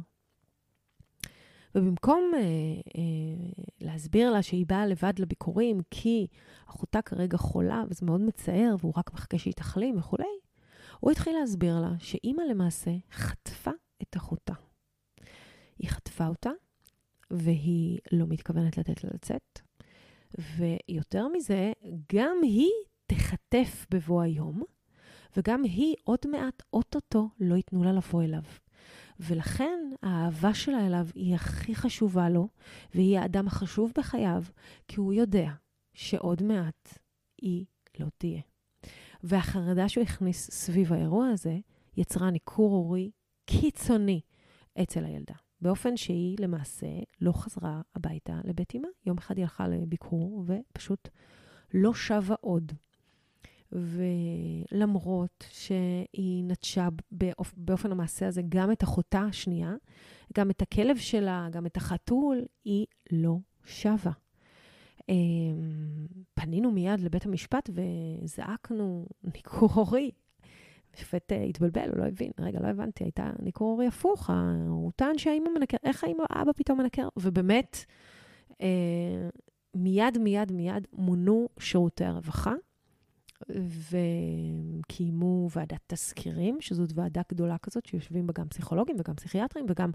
ובמקום 1.75 2.33
אה, 2.35 2.41
אה, 2.41 3.65
להסביר 3.81 4.31
לה 4.31 4.43
שהיא 4.43 4.67
באה 4.67 4.87
לבד 4.87 5.13
לביקורים 5.19 5.81
כי 5.91 6.27
אחותה 6.67 7.03
כרגע 7.03 7.39
חולה 7.39 7.85
וזה 7.91 8.07
מאוד 8.07 8.21
מצער 8.21 8.77
והוא 8.81 8.93
רק 8.97 9.13
מחכה 9.13 9.39
שהיא 9.39 9.55
תחלים 9.55 9.99
וכולי, 9.99 10.39
הוא 11.01 11.11
התחיל 11.11 11.37
להסביר 11.41 11.81
לה 11.81 11.93
שאימא 11.99 12.43
למעשה 12.43 12.91
חטפה 13.13 13.71
את 14.03 14.17
אחותה. 14.17 14.55
היא 15.81 15.91
חטפה 15.91 16.27
אותה, 16.27 16.51
והיא 17.31 17.99
לא 18.13 18.27
מתכוונת 18.27 18.79
לתת 18.79 19.05
לה 19.05 19.11
לצאת. 19.15 19.61
ויותר 20.39 21.29
מזה, 21.29 21.73
גם 22.13 22.37
היא 22.43 22.71
תחטף 23.07 23.87
בבוא 23.91 24.23
היום, 24.23 24.63
וגם 25.37 25.63
היא 25.63 25.95
עוד 26.05 26.19
מעט, 26.31 26.63
אוטוטו, 26.73 27.29
לא 27.41 27.55
ייתנו 27.55 27.85
לה 27.85 27.93
לבוא 27.93 28.23
אליו. 28.23 28.43
ולכן 29.21 29.79
האהבה 30.03 30.55
שלה 30.55 30.87
אליו 30.87 31.07
היא 31.15 31.35
הכי 31.35 31.75
חשובה 31.75 32.29
לו, 32.29 32.49
והיא 32.95 33.19
האדם 33.19 33.47
החשוב 33.47 33.93
בחייו, 33.99 34.43
כי 34.89 35.01
הוא 35.01 35.13
יודע 35.13 35.51
שעוד 35.95 36.43
מעט 36.43 36.99
היא 37.43 37.65
לא 38.01 38.07
תהיה. 38.19 38.41
והחרדה 39.23 39.89
שהוא 39.89 40.05
הכניס 40.05 40.51
סביב 40.51 40.93
האירוע 40.93 41.29
הזה 41.29 41.59
יצרה 41.97 42.31
ניכור 42.31 42.71
הורי 42.71 43.11
קיצוני 43.47 44.21
אצל 44.83 45.05
הילדה. 45.05 45.35
באופן 45.63 45.97
שהיא 45.97 46.37
למעשה 46.41 46.87
לא 47.21 47.33
חזרה 47.33 47.81
הביתה 47.95 48.41
לבית 48.45 48.77
אמה. 48.77 48.89
יום 49.07 49.19
אחד 49.19 49.37
היא 49.37 49.43
הלכה 49.43 49.69
לביקור 49.69 50.45
ופשוט 50.47 51.09
לא 51.75 51.95
שבה 51.95 52.35
עוד. 52.41 52.73
ולמרות 53.73 55.45
שהיא 55.51 56.45
נטשה 56.45 56.89
באופ... 57.11 57.55
באופן 57.57 57.93
המעשה 57.93 58.27
הזה 58.27 58.43
גם 58.49 58.73
את 58.73 58.85
אחותה 58.85 59.21
השנייה, 59.21 59.75
גם 60.35 60.51
את 60.51 60.63
הכלב 60.63 60.97
שלה, 60.97 61.49
גם 61.51 61.67
את 61.67 61.77
החתול, 61.77 62.45
היא 62.65 62.87
לא 63.13 63.39
שבה. 63.65 64.11
אמ, 65.09 66.07
פנינו 66.35 66.71
מיד 66.71 67.01
לבית 67.01 67.27
המשפט 67.27 67.71
וזעקנו, 67.73 69.07
ניכור 69.35 69.69
הורי. 69.75 70.11
השופט 70.95 71.33
אה, 71.33 71.43
התבלבל, 71.43 71.89
הוא 71.89 71.99
לא 71.99 72.05
הבין. 72.05 72.31
רגע, 72.41 72.61
לא 72.61 72.67
הבנתי, 72.67 73.05
הייתה 73.05 73.31
ניכור 73.43 73.71
הורי 73.71 73.87
הפוך. 73.87 74.31
הוא 74.69 74.93
טען 74.97 75.19
שהאימא 75.19 75.49
מנקר, 75.59 75.77
איך 75.85 76.05
האימא, 76.05 76.25
אבא 76.31 76.53
פתאום 76.53 76.79
מנקר? 76.79 77.09
ובאמת, 77.17 77.85
אה, 78.61 79.29
מיד, 79.75 80.19
מיד, 80.19 80.53
מיד 80.53 80.87
מונו 80.93 81.49
שירותי 81.59 82.05
הרווחה. 82.05 82.55
וקיימו 83.91 85.49
ועדת 85.55 85.81
תזכירים, 85.87 86.61
שזאת 86.61 86.91
ועדה 86.95 87.23
גדולה 87.31 87.59
כזאת, 87.59 87.87
שיושבים 87.87 88.27
בה 88.27 88.33
גם 88.33 88.49
פסיכולוגים 88.49 88.97
וגם 88.99 89.15
פסיכיאטרים 89.15 89.67
וגם 89.69 89.91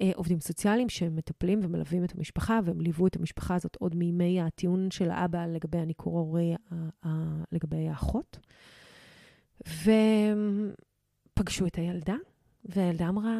אה, 0.00 0.10
עובדים 0.14 0.40
סוציאליים 0.40 0.88
שמטפלים 0.88 1.60
ומלווים 1.62 2.04
את 2.04 2.14
המשפחה, 2.14 2.60
והם 2.64 2.80
ליוו 2.80 3.06
את 3.06 3.16
המשפחה 3.16 3.54
הזאת 3.54 3.76
עוד 3.76 3.94
מימי 3.96 4.40
הטיעון 4.40 4.90
של 4.90 5.10
האבא 5.10 5.46
לגבי 5.46 5.78
הניכור 5.78 6.18
ההורי, 6.18 6.54
לגבי 7.52 7.88
האחות. 7.88 8.38
ופגשו 9.66 11.66
את 11.66 11.76
הילדה, 11.76 12.16
והילדה 12.64 13.08
אמרה, 13.08 13.36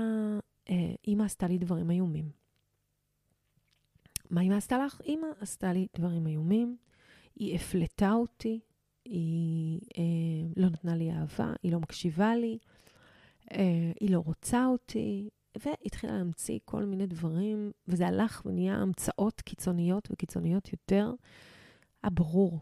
אה, 0.71 0.95
אימא 1.07 1.23
עשתה 1.23 1.47
לי 1.47 1.59
דברים 1.59 1.91
איומים. 1.91 2.31
מה 4.31 4.41
אימא 4.41 4.55
עשתה 4.55 4.79
לך? 4.79 5.01
אימא 5.05 5.27
עשתה 5.41 5.73
לי 5.73 5.87
דברים 5.97 6.27
איומים, 6.27 6.77
היא 7.37 7.57
הפלטה 7.57 8.13
אותי, 8.13 8.61
היא 9.05 9.81
אה, 9.99 10.03
לא 10.57 10.69
נתנה 10.69 10.97
לי 10.97 11.13
אהבה, 11.13 11.53
היא 11.63 11.73
לא 11.73 11.81
מקשיבה 11.81 12.37
לי, 12.37 12.59
אה, 13.53 13.93
היא 14.01 14.11
לא 14.11 14.19
רוצה 14.19 14.67
אותי, 14.67 15.29
והתחילה 15.59 16.13
להמציא 16.13 16.59
כל 16.65 16.85
מיני 16.85 17.07
דברים, 17.07 17.73
וזה 17.89 18.07
הלך 18.07 18.43
ונהיה 18.47 18.75
המצאות 18.75 19.41
קיצוניות 19.41 20.09
וקיצוניות 20.11 20.73
יותר. 20.73 21.13
הברור 22.05 22.61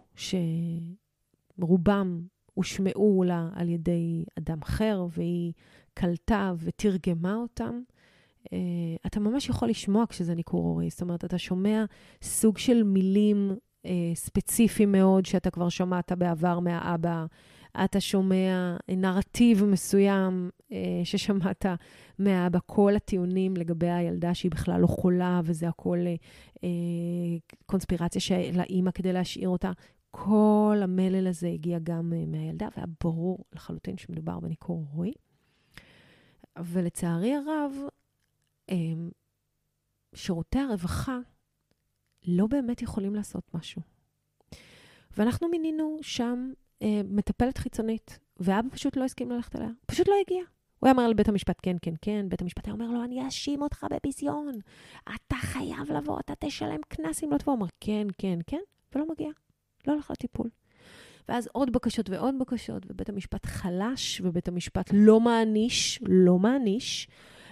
שרובם 1.57 2.27
הושמעו 2.57 3.25
לה 3.27 3.49
על 3.55 3.69
ידי 3.69 4.25
אדם 4.38 4.59
אחר, 4.62 5.07
והיא 5.11 5.53
קלטה 5.95 6.53
ותרגמה 6.59 7.35
אותם. 7.35 7.81
Uh, 8.45 8.49
אתה 9.07 9.21
ממש 9.21 9.49
יכול 9.49 9.69
לשמוע 9.69 10.05
כשזה 10.09 10.35
ניכור 10.35 10.64
הורי. 10.64 10.90
זאת 10.90 11.03
אומרת, 11.03 11.25
אתה 11.25 11.38
שומע 11.38 11.85
סוג 12.23 12.59
של 12.59 12.83
מילים 12.83 13.57
אה, 13.87 14.14
ספציפי 14.14 14.87
מאוד 14.87 15.27
שאתה 15.27 15.51
כבר 15.51 15.69
שמעת 15.69 16.12
בעבר 16.12 16.61
מהאבא, 16.61 17.27
אתה 17.85 18.01
שומע 18.01 18.77
נרטיב 18.88 19.64
מסוים 19.64 20.51
אה, 20.73 21.01
ששמעת 21.05 21.66
מהאבא, 22.19 22.59
כל 22.66 22.97
הטיעונים 22.97 23.57
לגבי 23.57 23.90
הילדה 23.90 24.35
שהיא 24.35 24.51
בכלל 24.51 24.81
לא 24.81 24.87
חולה, 24.87 25.40
וזה 25.45 25.69
הכל 25.69 25.99
אה, 26.64 26.69
קונספירציה 27.66 28.21
של 28.21 28.61
האימא 28.61 28.90
כדי 28.90 29.12
להשאיר 29.12 29.49
אותה. 29.49 29.73
כל 30.24 30.81
המלל 30.83 31.26
הזה 31.26 31.48
הגיע 31.48 31.79
גם 31.83 32.12
אה, 32.16 32.26
מהילדה, 32.26 32.68
והיה 32.76 32.87
ברור 33.05 33.44
לחלוטין 33.52 33.96
שמדובר 33.96 34.40
בניכור 34.40 34.85
הורי. 34.92 35.12
ולצערי 36.59 37.35
הרב, 37.35 37.72
אה, 38.70 38.76
שירותי 40.14 40.59
הרווחה 40.59 41.18
לא 42.26 42.46
באמת 42.46 42.83
יכולים 42.83 43.14
לעשות 43.14 43.55
משהו. 43.55 43.83
ואנחנו 45.16 45.48
מינינו 45.48 45.98
שם 46.02 46.50
אה, 46.83 47.00
מטפלת 47.05 47.59
חיצונית, 47.59 48.18
ואבא 48.37 48.68
פשוט 48.70 48.96
לא 48.96 49.05
הסכים 49.05 49.31
ללכת 49.31 49.57
אליה, 49.57 49.68
פשוט 49.87 50.09
לא 50.09 50.14
הגיע. 50.20 50.42
הוא 50.79 50.87
היה 50.87 50.92
אומר 50.92 51.09
לבית 51.09 51.29
המשפט, 51.29 51.59
כן, 51.62 51.76
כן, 51.83 51.94
כן, 52.02 52.29
בית 52.29 52.42
המשפט 52.42 52.66
היה 52.66 52.74
אומר 52.74 52.90
לו, 52.90 53.05
אני 53.05 53.24
אאשים 53.24 53.62
אותך 53.62 53.87
בביזיון, 53.90 54.59
אתה 55.02 55.37
חייב 55.37 55.92
לבוא, 55.92 56.20
אתה 56.20 56.33
תשלם 56.38 56.81
קנס 56.88 57.24
אם 57.24 57.33
לא 57.33 57.38
תבוא. 57.38 57.52
הוא 57.52 57.59
אמר, 57.59 57.66
כן, 57.81 58.07
כן, 58.18 58.38
כן, 58.46 58.61
ולא 58.94 59.05
מגיע, 59.09 59.31
לא 59.87 59.92
הולך 59.92 60.11
לטיפול. 60.11 60.49
ואז 61.29 61.49
עוד 61.53 61.72
בקשות 61.72 62.11
ועוד 62.11 62.35
בקשות, 62.38 62.87
ובית 62.88 63.09
המשפט 63.09 63.46
חלש, 63.46 64.20
ובית 64.25 64.49
המשפט 64.49 64.90
לא 64.94 65.20
מעניש, 65.20 66.01
לא 66.09 66.38
מעניש, 66.38 67.09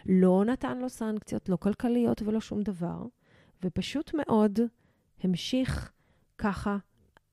לא 0.07 0.44
נתן 0.47 0.79
לו 0.79 0.88
סנקציות, 0.88 1.49
לא 1.49 1.57
כלכליות 1.57 2.23
ולא 2.23 2.40
שום 2.40 2.62
דבר. 2.62 3.03
ופשוט 3.64 4.14
מאוד 4.14 4.59
המשיך 5.23 5.92
ככה, 6.38 6.77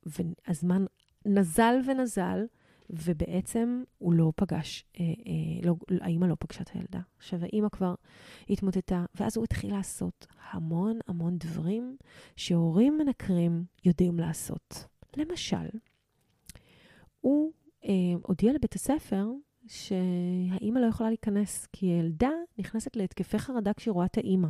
והזמן 0.04 0.86
נזל 1.26 1.76
ונזל, 1.86 2.46
ובעצם 2.92 3.84
הוא 3.98 4.14
לא 4.14 4.34
פגש, 4.36 4.86
אה, 5.00 5.06
אה, 5.06 5.66
לא, 5.66 5.76
האימא 6.02 6.26
לא 6.26 6.36
פגשה 6.40 6.62
את 6.62 6.70
הילדה. 6.74 7.00
עכשיו, 7.18 7.44
האימא 7.44 7.70
כבר 7.70 7.96
התמוטטה, 8.50 9.06
ואז 9.16 9.38
הוא 9.38 9.44
התחיל 9.44 9.74
לעשות 9.74 10.28
המון 10.52 11.00
המון 11.08 11.38
דברים 11.38 11.98
שהורים 12.36 12.98
מנקרים 12.98 13.66
יודעים 13.86 14.20
לעשות. 14.20 14.86
למשל, 15.18 15.70
הוא 17.22 17.52
אה, 17.86 17.92
הודיע 18.22 18.54
לבית 18.54 18.76
הספר 18.76 19.28
שהאימא 19.68 20.80
לא 20.80 20.86
יכולה 20.86 21.10
להיכנס, 21.10 21.68
כי 21.74 21.86
הילדה 21.86 22.32
נכנסת 22.58 22.96
להתקפי 22.96 23.40
חרדה 23.40 23.74
כשהיא 23.74 23.92
רואה 23.92 24.06
את 24.06 24.18
האימא. 24.18 24.48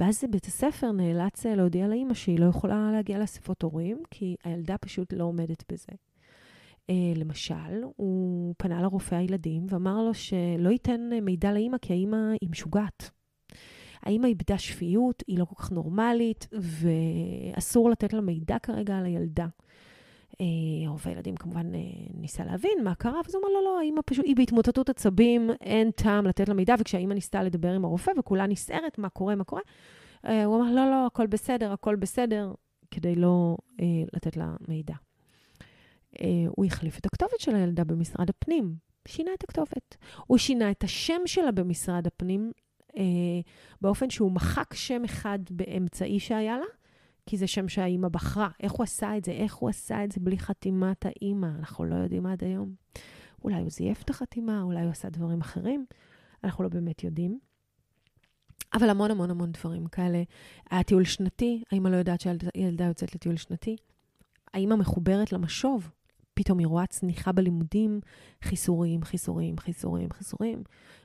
ואז 0.00 0.24
בית 0.30 0.44
הספר 0.44 0.92
נאלץ 0.92 1.46
אה, 1.46 1.54
להודיע 1.54 1.88
לאימא 1.88 2.14
שהיא 2.14 2.40
לא 2.40 2.46
יכולה 2.46 2.92
להגיע 2.92 3.18
לאספות 3.18 3.62
הורים, 3.62 4.02
כי 4.10 4.36
הילדה 4.44 4.78
פשוט 4.78 5.12
לא 5.12 5.24
עומדת 5.24 5.72
בזה. 5.72 5.92
Uh, 6.90 7.18
למשל, 7.18 7.82
הוא 7.96 8.54
פנה 8.58 8.82
לרופא 8.82 9.14
הילדים 9.14 9.66
ואמר 9.68 10.02
לו 10.02 10.14
שלא 10.14 10.70
ייתן 10.70 11.10
אה, 11.12 11.20
מידע 11.20 11.52
לאימא, 11.52 11.78
כי 11.78 11.92
האימא 11.92 12.16
היא 12.40 12.50
משוגעת. 12.50 13.10
האימא 14.02 14.26
איבדה 14.26 14.58
שפיות, 14.58 15.22
היא 15.26 15.38
לא 15.38 15.44
כל 15.44 15.54
כך 15.54 15.72
נורמלית, 15.72 16.48
ואסור 16.52 17.90
לתת 17.90 18.12
לה 18.12 18.20
מידע 18.20 18.58
כרגע 18.58 18.98
על 18.98 19.04
הילדה. 19.04 19.46
רופא 20.86 21.08
הילדים 21.08 21.36
כמובן 21.36 21.72
ניסה 22.14 22.44
להבין 22.44 22.84
מה 22.84 22.94
קרה, 22.94 23.20
ואז 23.24 23.34
הוא 23.34 23.42
אמר, 23.42 23.52
לא, 23.52 23.64
לא, 23.64 23.80
האמא 23.80 24.00
פשוט, 24.06 24.24
היא 24.24 24.36
בהתמוטטות 24.36 24.88
עצבים, 24.88 25.50
אין 25.60 25.90
טעם 25.90 26.26
לתת 26.26 26.48
לה 26.48 26.54
מידע, 26.54 26.74
וכשהאמא 26.78 27.14
ניסתה 27.14 27.42
לדבר 27.42 27.72
עם 27.72 27.84
הרופא 27.84 28.10
וכולה 28.18 28.46
נסערת, 28.46 28.98
מה 28.98 29.08
קורה, 29.08 29.34
מה 29.34 29.44
קורה, 29.44 29.62
אה, 30.24 30.44
הוא 30.44 30.56
אמר, 30.56 30.72
לא, 30.72 30.90
לא, 30.90 31.06
הכל 31.06 31.26
בסדר, 31.26 31.72
הכל 31.72 31.96
בסדר, 31.96 32.52
כדי 32.90 33.14
לא 33.14 33.56
אה, 33.80 33.86
לתת 34.12 34.36
לה 34.36 34.56
מידע. 34.68 34.94
אה, 36.20 36.26
הוא 36.48 36.64
החליף 36.64 36.98
את 36.98 37.06
הכתובת 37.06 37.40
של 37.40 37.54
הילדה 37.54 37.84
במשרד 37.84 38.30
הפנים, 38.30 38.74
שינה 39.08 39.30
את 39.34 39.44
הכתובת. 39.44 39.96
הוא 40.26 40.38
שינה 40.38 40.70
את 40.70 40.84
השם 40.84 41.20
שלה 41.26 41.52
במשרד 41.52 42.06
הפנים 42.06 42.52
אה, 42.96 43.02
באופן 43.80 44.10
שהוא 44.10 44.32
מחק 44.32 44.74
שם 44.74 45.04
אחד 45.04 45.38
באמצעי 45.50 46.20
שהיה 46.20 46.58
לה, 46.58 46.66
כי 47.26 47.36
זה 47.36 47.46
שם 47.46 47.68
שהאימא 47.68 48.08
בחרה. 48.08 48.48
איך 48.62 48.72
הוא 48.72 48.84
עשה 48.84 49.16
את 49.16 49.24
זה? 49.24 49.32
איך 49.32 49.54
הוא 49.54 49.68
עשה 49.68 50.04
את 50.04 50.12
זה 50.12 50.20
בלי 50.20 50.38
חתימת 50.38 51.06
האימא? 51.06 51.48
אנחנו 51.58 51.84
לא 51.84 51.94
יודעים 51.94 52.26
עד 52.26 52.44
היום. 52.44 52.74
אולי 53.44 53.60
הוא 53.60 53.70
זייף 53.70 54.02
את 54.02 54.10
החתימה, 54.10 54.62
אולי 54.62 54.82
הוא 54.82 54.90
עשה 54.90 55.10
דברים 55.10 55.40
אחרים. 55.40 55.86
אנחנו 56.44 56.64
לא 56.64 56.68
באמת 56.70 57.04
יודעים. 57.04 57.38
אבל 58.74 58.90
המון 58.90 59.10
המון 59.10 59.30
המון 59.30 59.52
דברים 59.52 59.86
כאלה. 59.86 60.22
היה 60.70 60.82
טיול 60.82 61.04
שנתי, 61.04 61.62
האמא 61.72 61.88
לא 61.88 61.96
יודעת 61.96 62.20
שהילדה 62.20 62.84
יוצאת 62.84 63.14
לטיול 63.14 63.36
שנתי. 63.36 63.76
האמא 64.54 64.76
מחוברת 64.76 65.32
למשוב, 65.32 65.90
פתאום 66.38 66.58
היא 66.58 66.66
רואה 66.66 66.86
צניחה 66.86 67.32
בלימודים, 67.32 68.00
חיסורים, 68.44 69.02
חיסורים, 69.02 69.58
חיסורים, 69.58 70.08
חיסורים. 70.12 70.62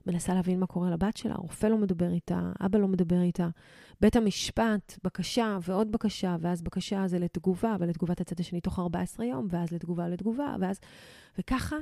מנסה 0.08 0.34
להבין 0.34 0.60
מה 0.60 0.68
קורה 0.68 0.90
לבת 0.90 1.18
שלה, 1.18 1.34
הרופא 1.34 1.68
לא 1.68 1.78
מדבר 1.78 2.12
איתה, 2.12 2.52
אבא 2.66 2.80
לא 2.80 2.88
מדבר 2.88 3.22
איתה. 3.22 3.50
בית 4.02 4.16
המשפט, 4.16 5.00
בקשה 5.04 5.58
ועוד 5.62 5.92
בקשה, 5.92 6.36
ואז 6.40 6.62
בקשה 6.62 7.08
זה 7.08 7.20
לתגובה, 7.20 7.76
ולתגובת 7.80 8.22
הצד 8.22 8.40
השני 8.40 8.62
תוך 8.62 8.80
14 8.80 9.26
יום, 9.26 9.48
ואז 9.50 9.72
לתגובה 9.72 10.08
לתגובה, 10.08 10.56
ואז... 10.60 10.80
וככה 11.40 11.76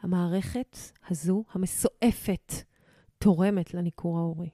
המערכת 0.00 0.76
הזו, 1.10 1.44
המסועפת, 1.52 2.52
תורמת 3.18 3.74
לניכור 3.74 4.18
ההורי. 4.18 4.48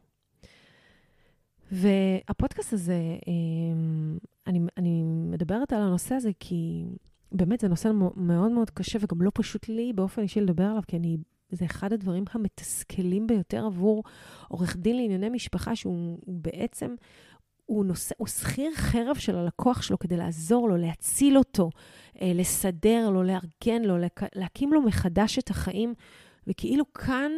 והפודקאסט 1.72 2.72
הזה, 2.72 3.00
אמ, 3.26 4.18
אני, 4.46 4.60
אני 4.76 5.02
מדברת 5.02 5.72
על 5.72 5.82
הנושא 5.82 6.14
הזה 6.14 6.30
כי 6.40 6.84
באמת 7.32 7.60
זה 7.60 7.68
נושא 7.68 7.90
מאוד 8.16 8.50
מאוד 8.52 8.70
קשה 8.70 8.98
וגם 9.02 9.22
לא 9.22 9.30
פשוט 9.34 9.68
לי 9.68 9.92
באופן 9.92 10.22
אישי 10.22 10.40
לדבר 10.40 10.64
עליו, 10.64 10.82
כי 10.88 10.96
אני, 10.96 11.16
זה 11.50 11.64
אחד 11.64 11.92
הדברים 11.92 12.24
המתסכלים 12.32 13.26
ביותר 13.26 13.66
עבור 13.66 14.04
עורך 14.48 14.76
דין 14.76 14.96
לענייני 14.96 15.28
משפחה, 15.28 15.76
שהוא 15.76 16.18
בעצם, 16.26 16.94
הוא, 17.66 17.84
נושא, 17.84 18.14
הוא 18.18 18.26
שכיר 18.26 18.74
חרב 18.74 19.16
של 19.16 19.36
הלקוח 19.36 19.82
שלו 19.82 19.98
כדי 19.98 20.16
לעזור 20.16 20.68
לו, 20.68 20.76
להציל 20.76 21.38
אותו, 21.38 21.70
אה, 22.22 22.32
לסדר 22.34 23.10
לו, 23.10 23.22
לארגן 23.22 23.82
לו, 23.82 23.96
להקים 24.34 24.72
לו 24.72 24.82
מחדש 24.82 25.38
את 25.38 25.50
החיים. 25.50 25.94
וכאילו 26.48 26.92
כאן 26.92 27.32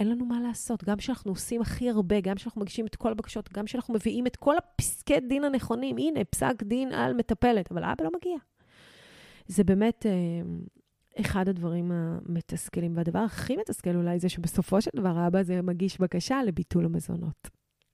אין 0.00 0.08
לנו 0.08 0.26
מה 0.26 0.40
לעשות. 0.40 0.84
גם 0.84 0.96
כשאנחנו 0.96 1.32
עושים 1.32 1.60
הכי 1.60 1.90
הרבה, 1.90 2.20
גם 2.20 2.36
כשאנחנו 2.36 2.60
מגישים 2.60 2.86
את 2.86 2.96
כל 2.96 3.12
הבקשות, 3.12 3.52
גם 3.52 3.64
כשאנחנו 3.64 3.94
מביאים 3.94 4.26
את 4.26 4.36
כל 4.36 4.54
הפסקי 4.58 5.20
דין 5.20 5.44
הנכונים, 5.44 5.96
הנה, 5.96 6.24
פסק 6.24 6.62
דין 6.62 6.92
על 6.92 7.14
מטפלת, 7.14 7.72
אבל 7.72 7.84
האבא 7.84 8.04
לא 8.04 8.10
מגיע. 8.16 8.38
זה 9.46 9.64
באמת 9.64 10.06
אה, 10.06 10.12
אחד 11.20 11.48
הדברים 11.48 11.92
המתסכלים. 11.92 12.96
והדבר 12.96 13.18
הכי 13.18 13.56
מתסכל 13.56 13.96
אולי 13.96 14.18
זה 14.18 14.28
שבסופו 14.28 14.80
של 14.80 14.90
דבר 14.96 15.18
האבא 15.18 15.38
הזה 15.38 15.62
מגיש 15.62 16.00
בקשה 16.00 16.42
לביטול 16.46 16.84
המזונות. 16.84 17.48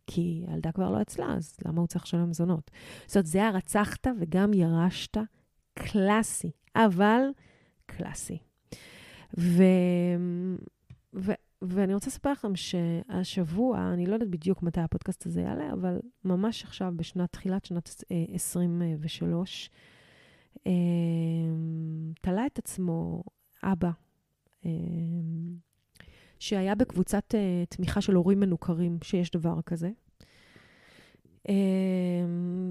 כי 0.07 0.45
הילדה 0.49 0.73
כבר 0.73 0.90
לא 0.90 1.03
אצלה, 1.03 1.35
אז 1.37 1.57
למה 1.66 1.81
הוא 1.81 1.87
צריך 1.87 2.05
לשלם 2.05 2.31
מזונות? 2.31 2.71
זאת 3.07 3.16
אומרת, 3.16 3.27
זה 3.27 3.47
הרצחת 3.47 4.07
וגם 4.21 4.55
ירשת 4.55 5.16
קלאסי, 5.75 6.51
אבל 6.77 7.23
קלאסי. 7.87 8.38
ו... 9.38 9.62
ו... 11.14 11.33
ואני 11.62 11.95
רוצה 11.95 12.07
לספר 12.07 12.33
לכם 12.33 12.57
שהשבוע, 12.57 13.92
אני 13.92 14.07
לא 14.07 14.14
יודעת 14.14 14.31
בדיוק 14.31 14.62
מתי 14.62 14.81
הפודקאסט 14.81 15.27
הזה 15.27 15.40
יעלה, 15.40 15.73
אבל 15.73 16.01
ממש 16.25 16.64
עכשיו, 16.64 16.92
בשנת, 16.97 17.33
תחילת 17.33 17.64
שנת 17.64 18.05
23, 18.33 19.71
אה, 20.66 20.73
תלה 22.21 22.47
את 22.47 22.59
עצמו 22.59 23.23
אבא, 23.62 23.90
אה, 24.66 24.71
שהיה 26.38 26.75
בקבוצת 26.75 27.35
אה, 27.35 27.64
תמיכה 27.69 28.01
של 28.01 28.14
הורים 28.14 28.40
מנוכרים, 28.40 28.99
שיש 29.03 29.31
דבר 29.31 29.62
כזה. 29.62 29.90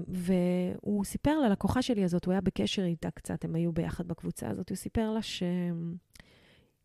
והוא 0.08 1.04
סיפר 1.04 1.38
ללקוחה 1.38 1.82
שלי 1.82 2.04
הזאת, 2.04 2.24
הוא 2.24 2.32
היה 2.32 2.40
בקשר 2.40 2.84
איתה 2.84 3.10
קצת, 3.10 3.44
הם 3.44 3.54
היו 3.54 3.72
ביחד 3.72 4.08
בקבוצה 4.08 4.50
הזאת, 4.50 4.68
הוא 4.68 4.76
סיפר 4.76 5.10
לה 5.10 5.22
ש... 5.22 5.42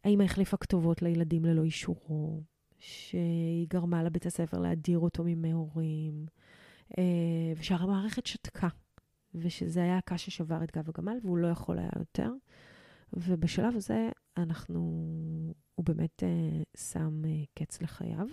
האמא 0.03 0.23
החליפה 0.23 0.57
כתובות 0.57 1.01
לילדים 1.01 1.45
ללא 1.45 1.63
אישורו, 1.63 2.43
שהיא 2.79 3.67
גרמה 3.69 4.03
לבית 4.03 4.25
הספר 4.25 4.59
להדיר 4.59 4.99
אותו 4.99 5.23
ממהורים, 5.25 6.25
אה, 6.97 7.53
ושהמערכת 7.57 8.25
שתקה, 8.25 8.67
ושזה 9.35 9.83
היה 9.83 9.97
הקש 9.97 10.25
ששבר 10.25 10.63
את 10.63 10.77
גב 10.77 10.89
הגמל, 10.89 11.17
והוא 11.23 11.37
לא 11.37 11.47
יכול 11.47 11.79
היה 11.79 11.89
יותר. 11.99 12.31
ובשלב 13.13 13.75
הזה 13.75 14.09
אנחנו, 14.37 14.79
הוא 15.75 15.85
באמת 15.85 16.23
אה, 16.23 16.63
שם 16.77 17.21
אה, 17.25 17.43
קץ 17.53 17.81
לחייו. 17.81 18.27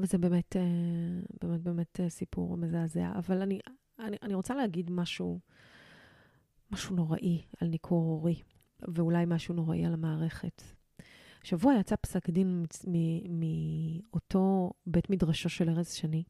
וזה 0.00 0.18
באמת, 0.18 0.56
באמת, 1.42 1.60
באמת 1.60 2.00
סיפור 2.08 2.56
מזעזע. 2.56 3.12
אבל 3.18 3.42
אני, 3.42 3.60
אני, 3.98 4.16
אני 4.22 4.34
רוצה 4.34 4.54
להגיד 4.54 4.90
משהו 4.90 5.40
משהו 6.70 6.96
נוראי 6.96 7.42
על 7.60 7.68
ניכור 7.68 8.02
הורי, 8.04 8.42
ואולי 8.88 9.24
משהו 9.26 9.54
נוראי 9.54 9.84
על 9.84 9.94
המערכת. 9.94 10.62
השבוע 11.42 11.74
יצא 11.80 11.96
פסק 11.96 12.30
דין 12.30 12.64
מאותו 13.28 14.70
בית 14.86 15.10
מדרשו 15.10 15.48
של 15.48 15.68
ארז 15.68 15.92
שני, 15.92 16.24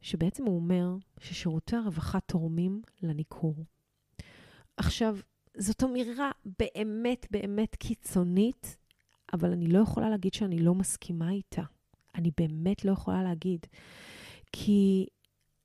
שבעצם 0.00 0.44
הוא 0.46 0.56
אומר 0.56 0.96
ששירותי 1.20 1.76
הרווחה 1.76 2.20
תורמים 2.20 2.82
לניכור. 3.02 3.54
עכשיו, 4.76 5.16
זאת 5.56 5.84
אמירה 5.84 6.30
באמת 6.58 7.26
באמת 7.30 7.74
קיצונית, 7.74 8.76
אבל 9.32 9.52
אני 9.52 9.66
לא 9.66 9.78
יכולה 9.78 10.10
להגיד 10.10 10.34
שאני 10.34 10.58
לא 10.58 10.74
מסכימה 10.74 11.30
איתה. 11.30 11.62
אני 12.14 12.30
באמת 12.38 12.84
לא 12.84 12.92
יכולה 12.92 13.22
להגיד. 13.22 13.66
כי 14.52 15.06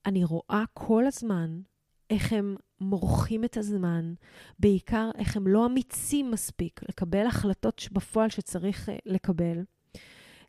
אני 0.05 0.23
רואה 0.23 0.63
כל 0.73 1.05
הזמן 1.05 1.61
איך 2.09 2.33
הם 2.33 2.55
מורחים 2.81 3.43
את 3.43 3.57
הזמן, 3.57 4.13
בעיקר 4.59 5.09
איך 5.17 5.37
הם 5.37 5.47
לא 5.47 5.65
אמיצים 5.65 6.31
מספיק 6.31 6.81
לקבל 6.89 7.25
החלטות 7.27 7.87
בפועל 7.91 8.29
שצריך 8.29 8.89
אה, 8.89 8.97
לקבל. 9.05 9.63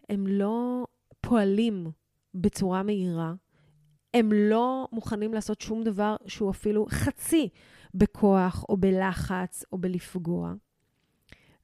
הם 0.09 0.27
לא 0.27 0.87
פועלים 1.21 1.91
בצורה 2.35 2.83
מהירה, 2.83 3.35
הם 4.15 4.33
לא 4.33 4.89
מוכנים 4.93 5.35
לעשות 5.35 5.61
שום 5.61 5.85
דבר 5.85 6.17
שהוא 6.27 6.51
אפילו 6.51 6.87
חצי 6.91 7.49
בכוח 7.95 8.65
או 8.69 8.77
בלחץ 8.77 9.65
או 9.73 9.79
בלפגוע. 9.79 10.55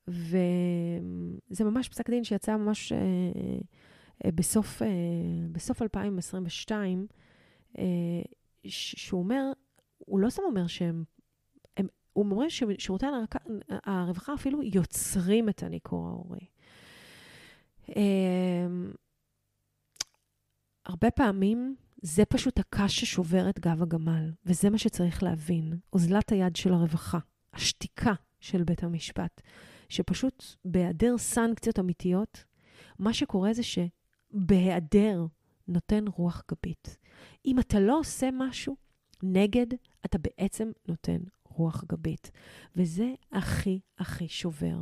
וזה 0.08 1.64
ממש 1.64 1.88
פסק 1.88 2.10
דין 2.10 2.24
שיצא 2.24 2.56
ממש 2.56 2.92
אה, 2.92 2.98
אה, 4.24 4.30
בסוף, 4.34 4.82
אה, 4.82 4.88
בסוף 5.52 5.82
2022, 5.82 7.06
אה, 7.78 7.84
שהוא 8.64 9.20
אומר, 9.20 9.52
הוא 10.04 10.20
לא 10.20 10.30
סתם 10.30 10.42
אומר 10.42 10.66
שהם... 10.66 11.04
הם, 11.76 11.86
הוא 12.12 12.24
אומר 12.24 12.48
ששירותי 12.48 13.06
הרווחה 13.68 14.34
אפילו 14.34 14.62
יוצרים 14.62 15.48
את 15.48 15.62
הניכור 15.62 16.08
ההורי. 16.08 16.46
אמ, 17.88 18.92
הרבה 20.86 21.10
פעמים 21.10 21.76
זה 22.02 22.24
פשוט 22.24 22.58
הקש 22.58 23.00
ששובר 23.00 23.50
את 23.50 23.58
גב 23.58 23.82
הגמל, 23.82 24.32
וזה 24.46 24.70
מה 24.70 24.78
שצריך 24.78 25.22
להבין. 25.22 25.78
אוזלת 25.92 26.32
היד 26.32 26.56
של 26.56 26.72
הרווחה, 26.72 27.18
השתיקה 27.52 28.12
של 28.40 28.62
בית 28.62 28.82
המשפט, 28.82 29.40
שפשוט 29.88 30.44
בהיעדר 30.64 31.18
סנקציות 31.18 31.78
אמיתיות, 31.78 32.44
מה 32.98 33.14
שקורה 33.14 33.52
זה 33.52 33.62
שבהיעדר 33.62 35.26
נותן 35.68 36.04
רוח 36.08 36.42
גבית. 36.50 36.98
אם 37.46 37.58
אתה 37.58 37.80
לא 37.80 37.98
עושה 37.98 38.28
משהו, 38.32 38.76
נגד, 39.22 39.66
אתה 40.04 40.18
בעצם 40.18 40.70
נותן 40.88 41.18
רוח 41.56 41.84
גבית. 41.88 42.30
וזה 42.76 43.12
הכי 43.32 43.80
הכי 43.98 44.28
שובר. 44.28 44.76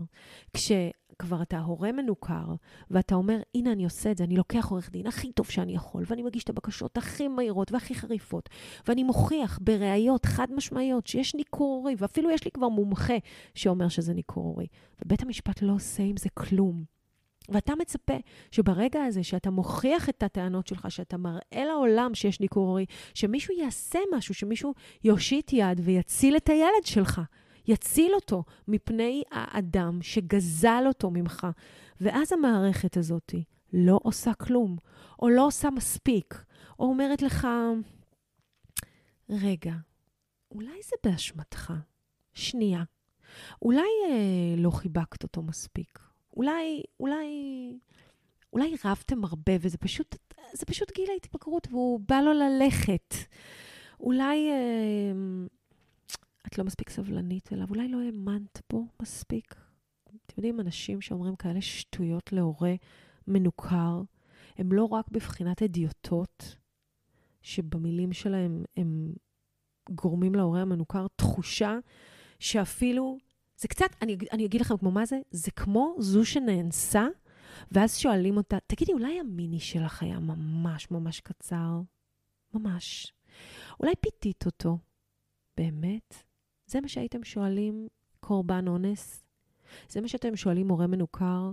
כשכבר 0.55 1.43
אתה 1.43 1.59
הורה 1.59 1.93
מנוכר, 1.93 2.55
ואתה 2.91 3.15
אומר, 3.15 3.41
הנה 3.55 3.73
אני 3.73 3.85
עושה 3.85 4.11
את 4.11 4.19
זה, 4.19 4.25
אני 4.25 4.37
לוקח 4.37 4.69
עורך 4.71 4.91
דין 4.91 5.07
הכי 5.07 5.33
טוב 5.33 5.47
שאני 5.51 5.75
יכול, 5.75 6.05
ואני 6.07 6.23
מגיש 6.23 6.45
את 6.45 6.51
הבקשות 6.51 6.99
הכי 6.99 7.29
מהירות 7.29 7.73
והכי 7.73 7.95
חריפות, 7.95 8.49
ואני 8.89 9.03
מוכיח 9.03 9.59
בראיות 9.63 10.27
חד 10.27 10.47
משמעיות 10.53 11.07
שיש 11.07 11.35
ניכור 11.35 11.75
הורי, 11.75 11.95
ואפילו 11.99 12.31
יש 12.31 12.45
לי 12.45 12.51
כבר 12.51 12.69
מומחה 12.69 13.17
שאומר 13.55 13.89
שזה 13.89 14.15
ניכור 14.15 14.45
הורי. 14.45 14.67
ובית 15.05 15.23
המשפט 15.23 15.63
לא 15.63 15.73
עושה 15.73 16.03
עם 16.03 16.17
זה 16.17 16.29
כלום. 16.35 16.85
ואתה 17.49 17.75
מצפה 17.75 18.17
שברגע 18.51 19.03
הזה 19.03 19.25
שאתה 19.25 19.51
מוכיח 19.51 20.09
את 20.09 20.23
הטענות 20.23 20.67
שלך, 20.67 20.91
שאתה 20.91 21.17
מראה 21.17 21.65
לעולם 21.67 22.15
שיש 22.15 22.41
ניכור 22.41 22.69
הורי, 22.69 22.87
שמישהו 23.15 23.55
יעשה 23.55 23.99
משהו, 24.17 24.35
שמישהו 24.35 24.75
יושיט 25.05 25.53
יד 25.53 25.81
ויציל 25.85 26.37
את 26.37 26.49
הילד 26.49 26.85
שלך. 26.85 27.21
יציל 27.67 28.15
אותו 28.15 28.45
מפני 28.69 29.23
האדם 29.31 29.99
שגזל 30.03 30.85
אותו 30.87 31.11
ממך. 31.11 31.47
ואז 32.01 32.33
המערכת 32.33 32.97
הזאת 32.97 33.35
לא 33.73 34.01
עושה 34.03 34.35
כלום, 34.35 34.77
או 35.23 35.29
לא 35.29 35.47
עושה 35.47 35.71
מספיק, 35.71 36.45
או 36.79 36.85
אומרת 36.85 37.23
לך, 37.23 37.49
רגע, 39.29 39.75
אולי 40.51 40.83
זה 40.85 40.97
באשמתך. 41.05 41.73
שנייה. 42.35 42.83
אולי 43.63 43.89
אה, 44.09 44.55
לא 44.57 44.71
חיבקת 44.71 45.23
אותו 45.23 45.43
מספיק. 45.43 46.12
אולי, 46.37 46.83
אולי, 47.01 47.27
אולי 48.53 48.75
רבתם 48.85 49.25
הרבה 49.25 49.53
וזה 49.61 49.79
פשוט, 49.79 50.17
זה 50.53 50.67
פשוט 50.67 50.93
גיל 50.95 51.11
ההתבגרות, 51.11 51.69
והוא 51.71 52.01
בא 52.09 52.21
לו 52.21 52.33
ללכת. 52.33 53.15
אולי 54.01 54.51
אה, 54.51 55.13
את 56.47 56.59
לא 56.59 56.65
מספיק 56.65 56.91
סבלנית 56.91 57.53
אליו, 57.53 57.67
אולי 57.71 57.89
לא 57.89 58.01
האמנת 58.01 58.61
בו 58.73 58.87
מספיק. 59.03 59.55
אתם 60.05 60.35
יודעים, 60.37 60.61
אנשים 60.61 61.01
שאומרים 61.01 61.37
כאלה 61.37 61.61
שטויות 61.61 62.33
להורה 62.33 62.75
מנוכר, 63.27 64.03
הם 64.59 64.73
לא 64.73 64.85
רק 64.85 65.09
בבחינת 65.11 65.63
אדיוטות, 65.63 66.57
שבמילים 67.43 68.13
שלהם 68.13 68.65
הם 68.77 69.13
גורמים 69.91 70.35
להורה 70.35 70.63
המנוכר 70.63 71.07
תחושה 71.17 71.79
שאפילו, 72.39 73.19
זה 73.57 73.69
קצת, 73.69 73.87
אני, 74.03 74.17
אני 74.33 74.47
אגיד 74.47 74.61
לכם 74.61 74.77
כמו 74.77 74.91
מה 74.91 75.07
זה, 75.07 75.19
זה 75.31 75.51
כמו 75.51 75.97
זו 75.99 76.25
שנאנסה, 76.25 77.07
ואז 77.73 77.97
שואלים 77.97 78.37
אותה, 78.37 78.59
תגידי, 78.67 78.93
אולי 78.93 79.21
המיני 79.21 79.61
שלך 79.61 80.03
היה 80.03 80.19
ממש 80.19 80.91
ממש 80.91 81.21
קצר? 81.21 81.81
ממש. 82.55 83.13
אולי 83.81 83.93
פיתית 84.01 84.47
אותו? 84.47 84.79
באמת? 85.57 86.15
זה 86.67 86.81
מה 86.81 86.89
שהייתם 86.89 87.25
שואלים 87.25 87.89
קורבן 88.21 88.69
אונס? 88.69 89.25
זה 89.89 90.01
מה 90.01 90.09
שאתם 90.09 90.37
שואלים 90.37 90.69
מורה 90.69 90.87
מנוכר? 90.87 91.53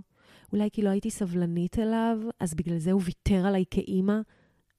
אולי 0.51 0.69
כי 0.73 0.81
לא 0.81 0.89
הייתי 0.89 1.09
סבלנית 1.11 1.79
אליו, 1.79 2.19
אז 2.39 2.53
בגלל 2.53 2.77
זה 2.77 2.91
הוא 2.91 3.01
ויתר 3.05 3.47
עליי 3.47 3.63
כאימא, 3.71 4.19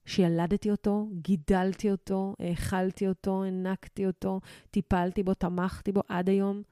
שילדתי 0.06 0.70
אותו, 0.70 1.08
גידלתי 1.12 1.90
אותו, 1.90 2.34
האכלתי 2.38 3.08
אותו, 3.08 3.44
הענקתי 3.44 4.06
אותו, 4.06 4.40
טיפלתי 4.70 5.22
בו, 5.22 5.34
תמכתי 5.34 5.92
בו 5.92 6.02
עד 6.08 6.28
היום. 6.28 6.62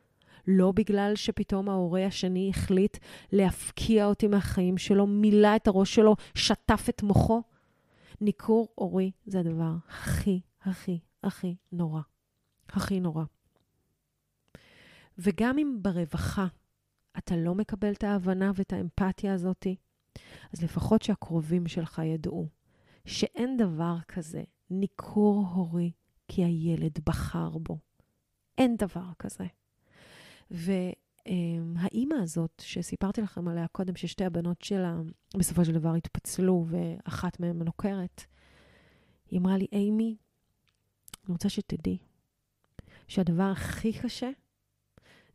לא 0.50 0.72
בגלל 0.72 1.12
שפתאום 1.14 1.68
ההורה 1.68 2.06
השני 2.06 2.50
החליט 2.54 2.96
להפקיע 3.32 4.06
אותי 4.06 4.26
מהחיים 4.26 4.78
שלו, 4.78 5.06
מילא 5.06 5.56
את 5.56 5.66
הראש 5.66 5.94
שלו, 5.94 6.16
שטף 6.34 6.86
את 6.88 7.02
מוחו. 7.02 7.42
ניכור 8.20 8.68
הורי 8.74 9.10
זה 9.26 9.40
הדבר 9.40 9.72
הכי, 9.88 10.40
הכי, 10.62 10.98
הכי 11.22 11.56
נורא. 11.72 12.00
הכי 12.68 13.00
נורא. 13.00 13.24
וגם 15.18 15.58
אם 15.58 15.78
ברווחה 15.82 16.46
אתה 17.18 17.36
לא 17.36 17.54
מקבל 17.54 17.92
את 17.92 18.04
ההבנה 18.04 18.52
ואת 18.54 18.72
האמפתיה 18.72 19.34
הזאת, 19.34 19.66
אז 20.52 20.62
לפחות 20.62 21.02
שהקרובים 21.02 21.66
שלך 21.66 22.02
ידעו 22.04 22.48
שאין 23.04 23.56
דבר 23.56 23.96
כזה 24.08 24.42
ניכור 24.70 25.46
הורי 25.54 25.92
כי 26.28 26.44
הילד 26.44 26.98
בחר 27.06 27.58
בו. 27.58 27.78
אין 28.58 28.76
דבר 28.76 29.06
כזה. 29.18 29.44
והאימא 30.50 32.14
הזאת, 32.22 32.62
שסיפרתי 32.64 33.20
לכם 33.20 33.48
עליה 33.48 33.68
קודם, 33.68 33.96
ששתי 33.96 34.24
הבנות 34.24 34.62
שלה 34.62 34.96
בסופו 35.36 35.64
של 35.64 35.72
דבר 35.72 35.94
התפצלו 35.94 36.66
ואחת 36.68 37.40
מהן 37.40 37.58
מנוכרת, 37.58 38.24
היא 39.30 39.40
אמרה 39.40 39.56
לי, 39.56 39.66
אימי, 39.72 40.16
אני 41.24 41.32
רוצה 41.32 41.48
שתדעי 41.48 41.98
שהדבר 43.08 43.50
הכי 43.52 43.92
קשה 43.92 44.30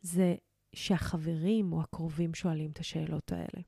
זה 0.01 0.35
שהחברים 0.75 1.73
או 1.73 1.81
הקרובים 1.81 2.33
שואלים 2.33 2.71
את 2.71 2.79
השאלות 2.79 3.31
האלה. 3.31 3.63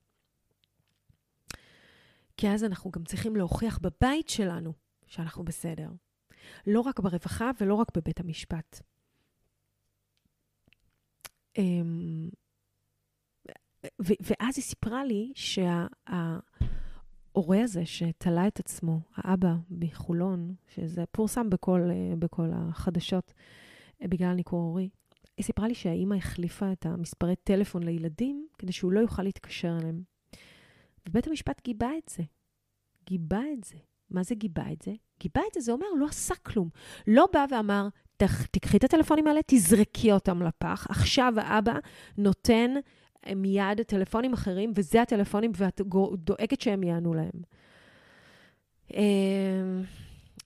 כי 2.37 2.49
אז 2.49 2.63
אנחנו 2.63 2.91
גם 2.91 3.03
צריכים 3.03 3.35
להוכיח 3.35 3.79
בבית 3.79 4.29
שלנו 4.29 4.73
שאנחנו 5.07 5.43
בסדר. 5.43 5.89
לא 6.67 6.81
רק 6.81 6.99
ברווחה 6.99 7.51
ולא 7.61 7.73
רק 7.73 7.97
בבית 7.97 8.19
המשפט. 8.19 8.81
אמ, 11.57 12.29
ואז 13.99 14.57
היא 14.57 14.63
סיפרה 14.63 15.03
לי 15.03 15.31
שההורה 15.35 16.33
הזה 17.63 17.85
שתלה 17.85 18.47
את 18.47 18.59
עצמו, 18.59 18.99
האבא 19.15 19.55
מחולון, 19.69 20.55
שזה 20.67 21.03
פורסם 21.11 21.49
בכל, 21.49 21.89
בכל 22.19 22.49
החדשות 22.53 23.33
בגלל 24.01 24.33
ניכור 24.33 24.59
הורי, 24.59 24.89
היא 25.37 25.45
סיפרה 25.45 25.67
לי 25.67 25.75
שהאימא 25.75 26.15
החליפה 26.15 26.71
את 26.71 26.85
המספרי 26.85 27.35
טלפון 27.35 27.83
לילדים 27.83 28.47
כדי 28.57 28.71
שהוא 28.71 28.91
לא 28.91 28.99
יוכל 28.99 29.23
להתקשר 29.23 29.77
אליהם. 29.81 30.03
ובית 31.09 31.27
המשפט 31.27 31.61
גיבה 31.63 31.89
את 31.97 32.09
זה. 32.09 32.23
גיבה 33.05 33.41
את 33.53 33.63
זה. 33.63 33.77
מה 34.09 34.23
זה 34.23 34.35
גיבה 34.35 34.71
את 34.71 34.81
זה? 34.81 34.93
גיבה 35.19 35.41
את 35.47 35.53
זה, 35.53 35.61
זה 35.61 35.71
אומר, 35.71 35.85
לא 35.99 36.05
עשה 36.05 36.35
כלום. 36.35 36.69
לא 37.07 37.27
בא 37.33 37.45
ואמר, 37.51 37.87
תקחי 38.51 38.77
את 38.77 38.83
הטלפונים 38.83 39.27
האלה, 39.27 39.39
תזרקי 39.47 40.11
אותם 40.11 40.41
לפח. 40.41 40.87
עכשיו 40.89 41.33
האבא 41.37 41.73
נותן 42.17 42.71
אה, 43.27 43.35
מיד 43.35 43.81
טלפונים 43.81 44.33
אחרים, 44.33 44.71
וזה 44.75 45.01
הטלפונים, 45.01 45.51
ואת 45.55 45.81
דואגת 46.15 46.61
שהם 46.61 46.83
יענו 46.83 47.13
להם. 47.13 47.41
אמ, 48.93 49.83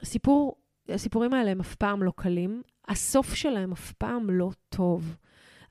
סיפור, 0.04 0.56
הסיפורים 0.90 1.34
האלה 1.34 1.52
הם 1.52 1.60
אף 1.60 1.76
פעם 1.76 2.04
לא 2.04 2.12
קלים. 2.16 2.62
הסוף 2.88 3.34
שלהם 3.34 3.72
אף 3.72 3.92
פעם 3.92 4.30
לא 4.30 4.50
טוב. 4.70 5.16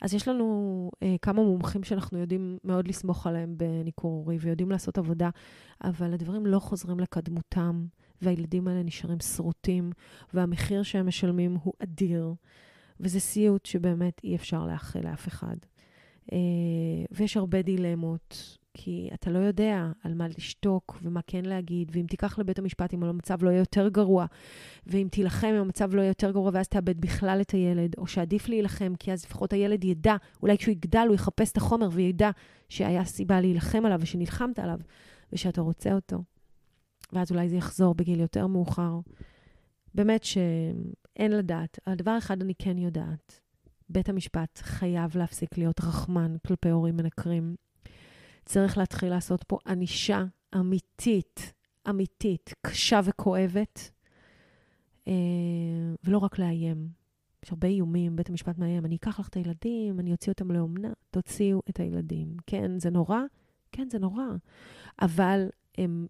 אז 0.00 0.14
יש 0.14 0.28
לנו 0.28 0.90
אה, 1.02 1.16
כמה 1.22 1.42
מומחים 1.42 1.84
שאנחנו 1.84 2.18
יודעים 2.18 2.58
מאוד 2.64 2.88
לסמוך 2.88 3.26
עליהם 3.26 3.54
בניכור 3.56 4.10
הורי 4.10 4.36
ויודעים 4.40 4.70
לעשות 4.70 4.98
עבודה, 4.98 5.30
אבל 5.84 6.14
הדברים 6.14 6.46
לא 6.46 6.58
חוזרים 6.58 7.00
לקדמותם, 7.00 7.86
והילדים 8.22 8.68
האלה 8.68 8.82
נשארים 8.82 9.20
שרוטים, 9.20 9.92
והמחיר 10.34 10.82
שהם 10.82 11.06
משלמים 11.06 11.58
הוא 11.62 11.72
אדיר, 11.82 12.34
וזה 13.00 13.20
סיוט 13.20 13.66
שבאמת 13.66 14.20
אי 14.24 14.36
אפשר 14.36 14.66
לאחל 14.66 15.00
לאף 15.04 15.28
אחד. 15.28 15.56
אה, 16.32 16.38
ויש 17.10 17.36
הרבה 17.36 17.62
דילמות, 17.62 18.58
כי 18.74 19.08
אתה 19.14 19.30
לא 19.30 19.38
יודע 19.38 19.90
על 20.04 20.14
מה 20.14 20.28
לשתוק 20.28 20.98
ומה 21.02 21.20
כן 21.26 21.44
להגיד, 21.44 21.90
ואם 21.94 22.06
תיקח 22.06 22.38
לבית 22.38 22.58
המשפט 22.58 22.94
אם 22.94 23.04
המצב 23.04 23.44
לא 23.44 23.50
יהיה 23.50 23.58
יותר 23.58 23.88
גרוע, 23.88 24.26
ואם 24.86 25.08
תילחם 25.10 25.46
אם 25.46 25.60
המצב 25.60 25.94
לא 25.94 26.00
יהיה 26.00 26.10
יותר 26.10 26.30
גרוע 26.30 26.50
ואז 26.54 26.68
תאבד 26.68 27.00
בכלל 27.00 27.38
את 27.40 27.50
הילד, 27.50 27.94
או 27.98 28.06
שעדיף 28.06 28.48
להילחם, 28.48 28.92
כי 28.98 29.12
אז 29.12 29.24
לפחות 29.24 29.52
הילד 29.52 29.84
ידע, 29.84 30.16
אולי 30.42 30.58
כשהוא 30.58 30.72
יגדל 30.72 31.04
הוא 31.08 31.14
יחפש 31.14 31.52
את 31.52 31.56
החומר 31.56 31.88
וידע 31.92 32.30
שהיה 32.68 33.04
סיבה 33.04 33.40
להילחם 33.40 33.86
עליו 33.86 33.98
ושנלחמת 34.02 34.58
עליו, 34.58 34.78
ושאתה 35.32 35.60
רוצה 35.60 35.92
אותו. 35.92 36.22
ואז 37.12 37.30
אולי 37.30 37.48
זה 37.48 37.56
יחזור 37.56 37.94
בגיל 37.94 38.20
יותר 38.20 38.46
מאוחר. 38.46 39.00
באמת 39.94 40.24
שאין 40.24 41.32
לדעת. 41.32 41.78
על 41.86 41.94
דבר 41.94 42.18
אחד 42.18 42.42
אני 42.42 42.54
כן 42.54 42.78
יודעת. 42.78 43.40
בית 43.88 44.08
המשפט 44.08 44.58
חייב 44.62 45.16
להפסיק 45.16 45.58
להיות 45.58 45.80
רחמן 45.80 46.36
כלפי 46.46 46.70
הורים 46.70 46.96
מנקרים. 46.96 47.56
צריך 48.44 48.78
להתחיל 48.78 49.10
לעשות 49.10 49.44
פה 49.44 49.58
ענישה 49.66 50.24
אמיתית, 50.54 51.52
אמיתית, 51.90 52.54
קשה 52.62 53.00
וכואבת, 53.04 53.90
אה, 55.08 55.12
ולא 56.04 56.18
רק 56.18 56.38
לאיים. 56.38 56.88
יש 57.44 57.50
הרבה 57.50 57.68
איומים, 57.68 58.16
בית 58.16 58.30
המשפט 58.30 58.58
מאיים, 58.58 58.84
אני 58.84 58.96
אקח 58.96 59.20
לך 59.20 59.28
את 59.28 59.34
הילדים, 59.34 60.00
אני 60.00 60.12
אוציא 60.12 60.32
אותם 60.32 60.50
לאומנה, 60.50 60.92
תוציאו 61.10 61.62
את 61.70 61.80
הילדים. 61.80 62.36
כן, 62.46 62.78
זה 62.78 62.90
נורא? 62.90 63.20
כן, 63.72 63.88
זה 63.90 63.98
נורא. 63.98 64.24
אבל 65.02 65.48
הם, 65.78 66.06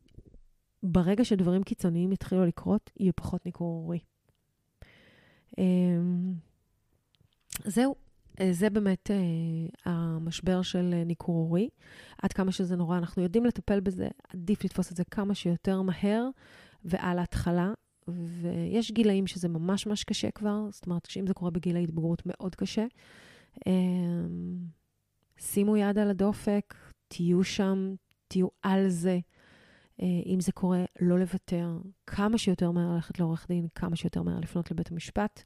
ברגע 0.82 1.24
שדברים 1.24 1.62
קיצוניים 1.62 2.12
יתחילו 2.12 2.46
לקרות, 2.46 2.90
יהיה 3.00 3.12
פחות 3.12 3.46
ניכור 3.46 3.82
הורי. 3.82 3.98
אה, 5.58 5.64
זהו, 7.64 7.94
אה, 8.40 8.52
זה 8.52 8.70
באמת 8.70 9.10
uh, 9.10 9.80
המשבר 9.84 10.62
של 10.62 10.94
uh, 11.02 11.06
ניכור 11.06 11.36
הורי. 11.36 11.68
עד 12.22 12.32
כמה 12.32 12.52
שזה 12.52 12.76
נורא, 12.76 12.98
אנחנו 12.98 13.22
יודעים 13.22 13.44
לטפל 13.44 13.80
בזה, 13.80 14.08
עדיף 14.34 14.64
לתפוס 14.64 14.92
את 14.92 14.96
זה 14.96 15.04
כמה 15.04 15.34
שיותר 15.34 15.82
מהר 15.82 16.28
ועל 16.84 17.18
ההתחלה. 17.18 17.72
ויש 18.08 18.92
גילאים 18.92 19.26
שזה 19.26 19.48
ממש 19.48 19.86
ממש 19.86 20.04
קשה 20.04 20.30
כבר, 20.30 20.60
זאת 20.70 20.86
אומרת, 20.86 21.06
שאם 21.06 21.26
זה 21.26 21.34
קורה 21.34 21.50
בגיל 21.50 21.76
ההתבגרות, 21.76 22.22
מאוד 22.26 22.54
קשה. 22.54 22.86
Um, 23.56 23.70
שימו 25.38 25.76
יד 25.76 25.98
על 25.98 26.10
הדופק, 26.10 26.74
תהיו 27.08 27.44
שם, 27.44 27.94
תהיו 28.28 28.48
על 28.62 28.88
זה. 28.88 29.18
Uh, 30.00 30.02
אם 30.26 30.40
זה 30.40 30.52
קורה, 30.52 30.84
לא 31.00 31.18
לוותר. 31.18 31.78
כמה 32.06 32.38
שיותר 32.38 32.70
מהר 32.70 32.94
ללכת 32.94 33.18
לעורך 33.18 33.46
דין, 33.48 33.66
כמה 33.74 33.96
שיותר 33.96 34.22
מהר 34.22 34.40
לפנות 34.40 34.70
לבית 34.70 34.92
המשפט, 34.92 35.42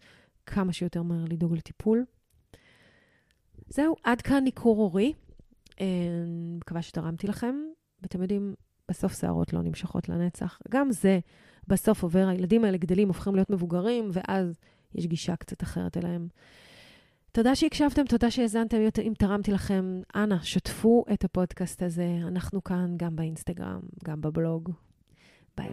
כמה 0.46 0.72
שיותר 0.72 1.02
מהר 1.02 1.24
לדאוג 1.28 1.56
לטיפול. 1.56 2.04
זהו, 3.68 3.96
עד 4.04 4.20
כאן 4.20 4.44
ניכור 4.44 4.76
הורי. 4.76 5.12
אה, 5.80 5.86
מקווה 6.58 6.82
שתרמתי 6.82 7.26
לכם, 7.26 7.54
ואתם 8.02 8.22
יודעים, 8.22 8.54
בסוף 8.88 9.20
שערות 9.20 9.52
לא 9.52 9.62
נמשכות 9.62 10.08
לנצח. 10.08 10.58
גם 10.70 10.90
זה 10.90 11.18
בסוף 11.66 12.02
עובר, 12.02 12.28
הילדים 12.28 12.64
האלה 12.64 12.76
גדלים, 12.76 13.08
הופכים 13.08 13.34
להיות 13.34 13.50
מבוגרים, 13.50 14.10
ואז 14.12 14.58
יש 14.94 15.06
גישה 15.06 15.36
קצת 15.36 15.62
אחרת 15.62 15.96
אליהם. 15.96 16.28
תודה 17.32 17.54
שהקשבתם, 17.56 18.04
תודה 18.04 18.30
שהאזנתם. 18.30 18.76
אם 19.02 19.12
תרמתי 19.18 19.52
לכם, 19.52 20.00
אנא, 20.14 20.36
שתפו 20.42 21.04
את 21.12 21.24
הפודקאסט 21.24 21.82
הזה. 21.82 22.06
אנחנו 22.28 22.64
כאן 22.64 22.94
גם 22.96 23.16
באינסטגרם, 23.16 23.80
גם 24.04 24.20
בבלוג. 24.20 24.70
ביי. 25.56 25.68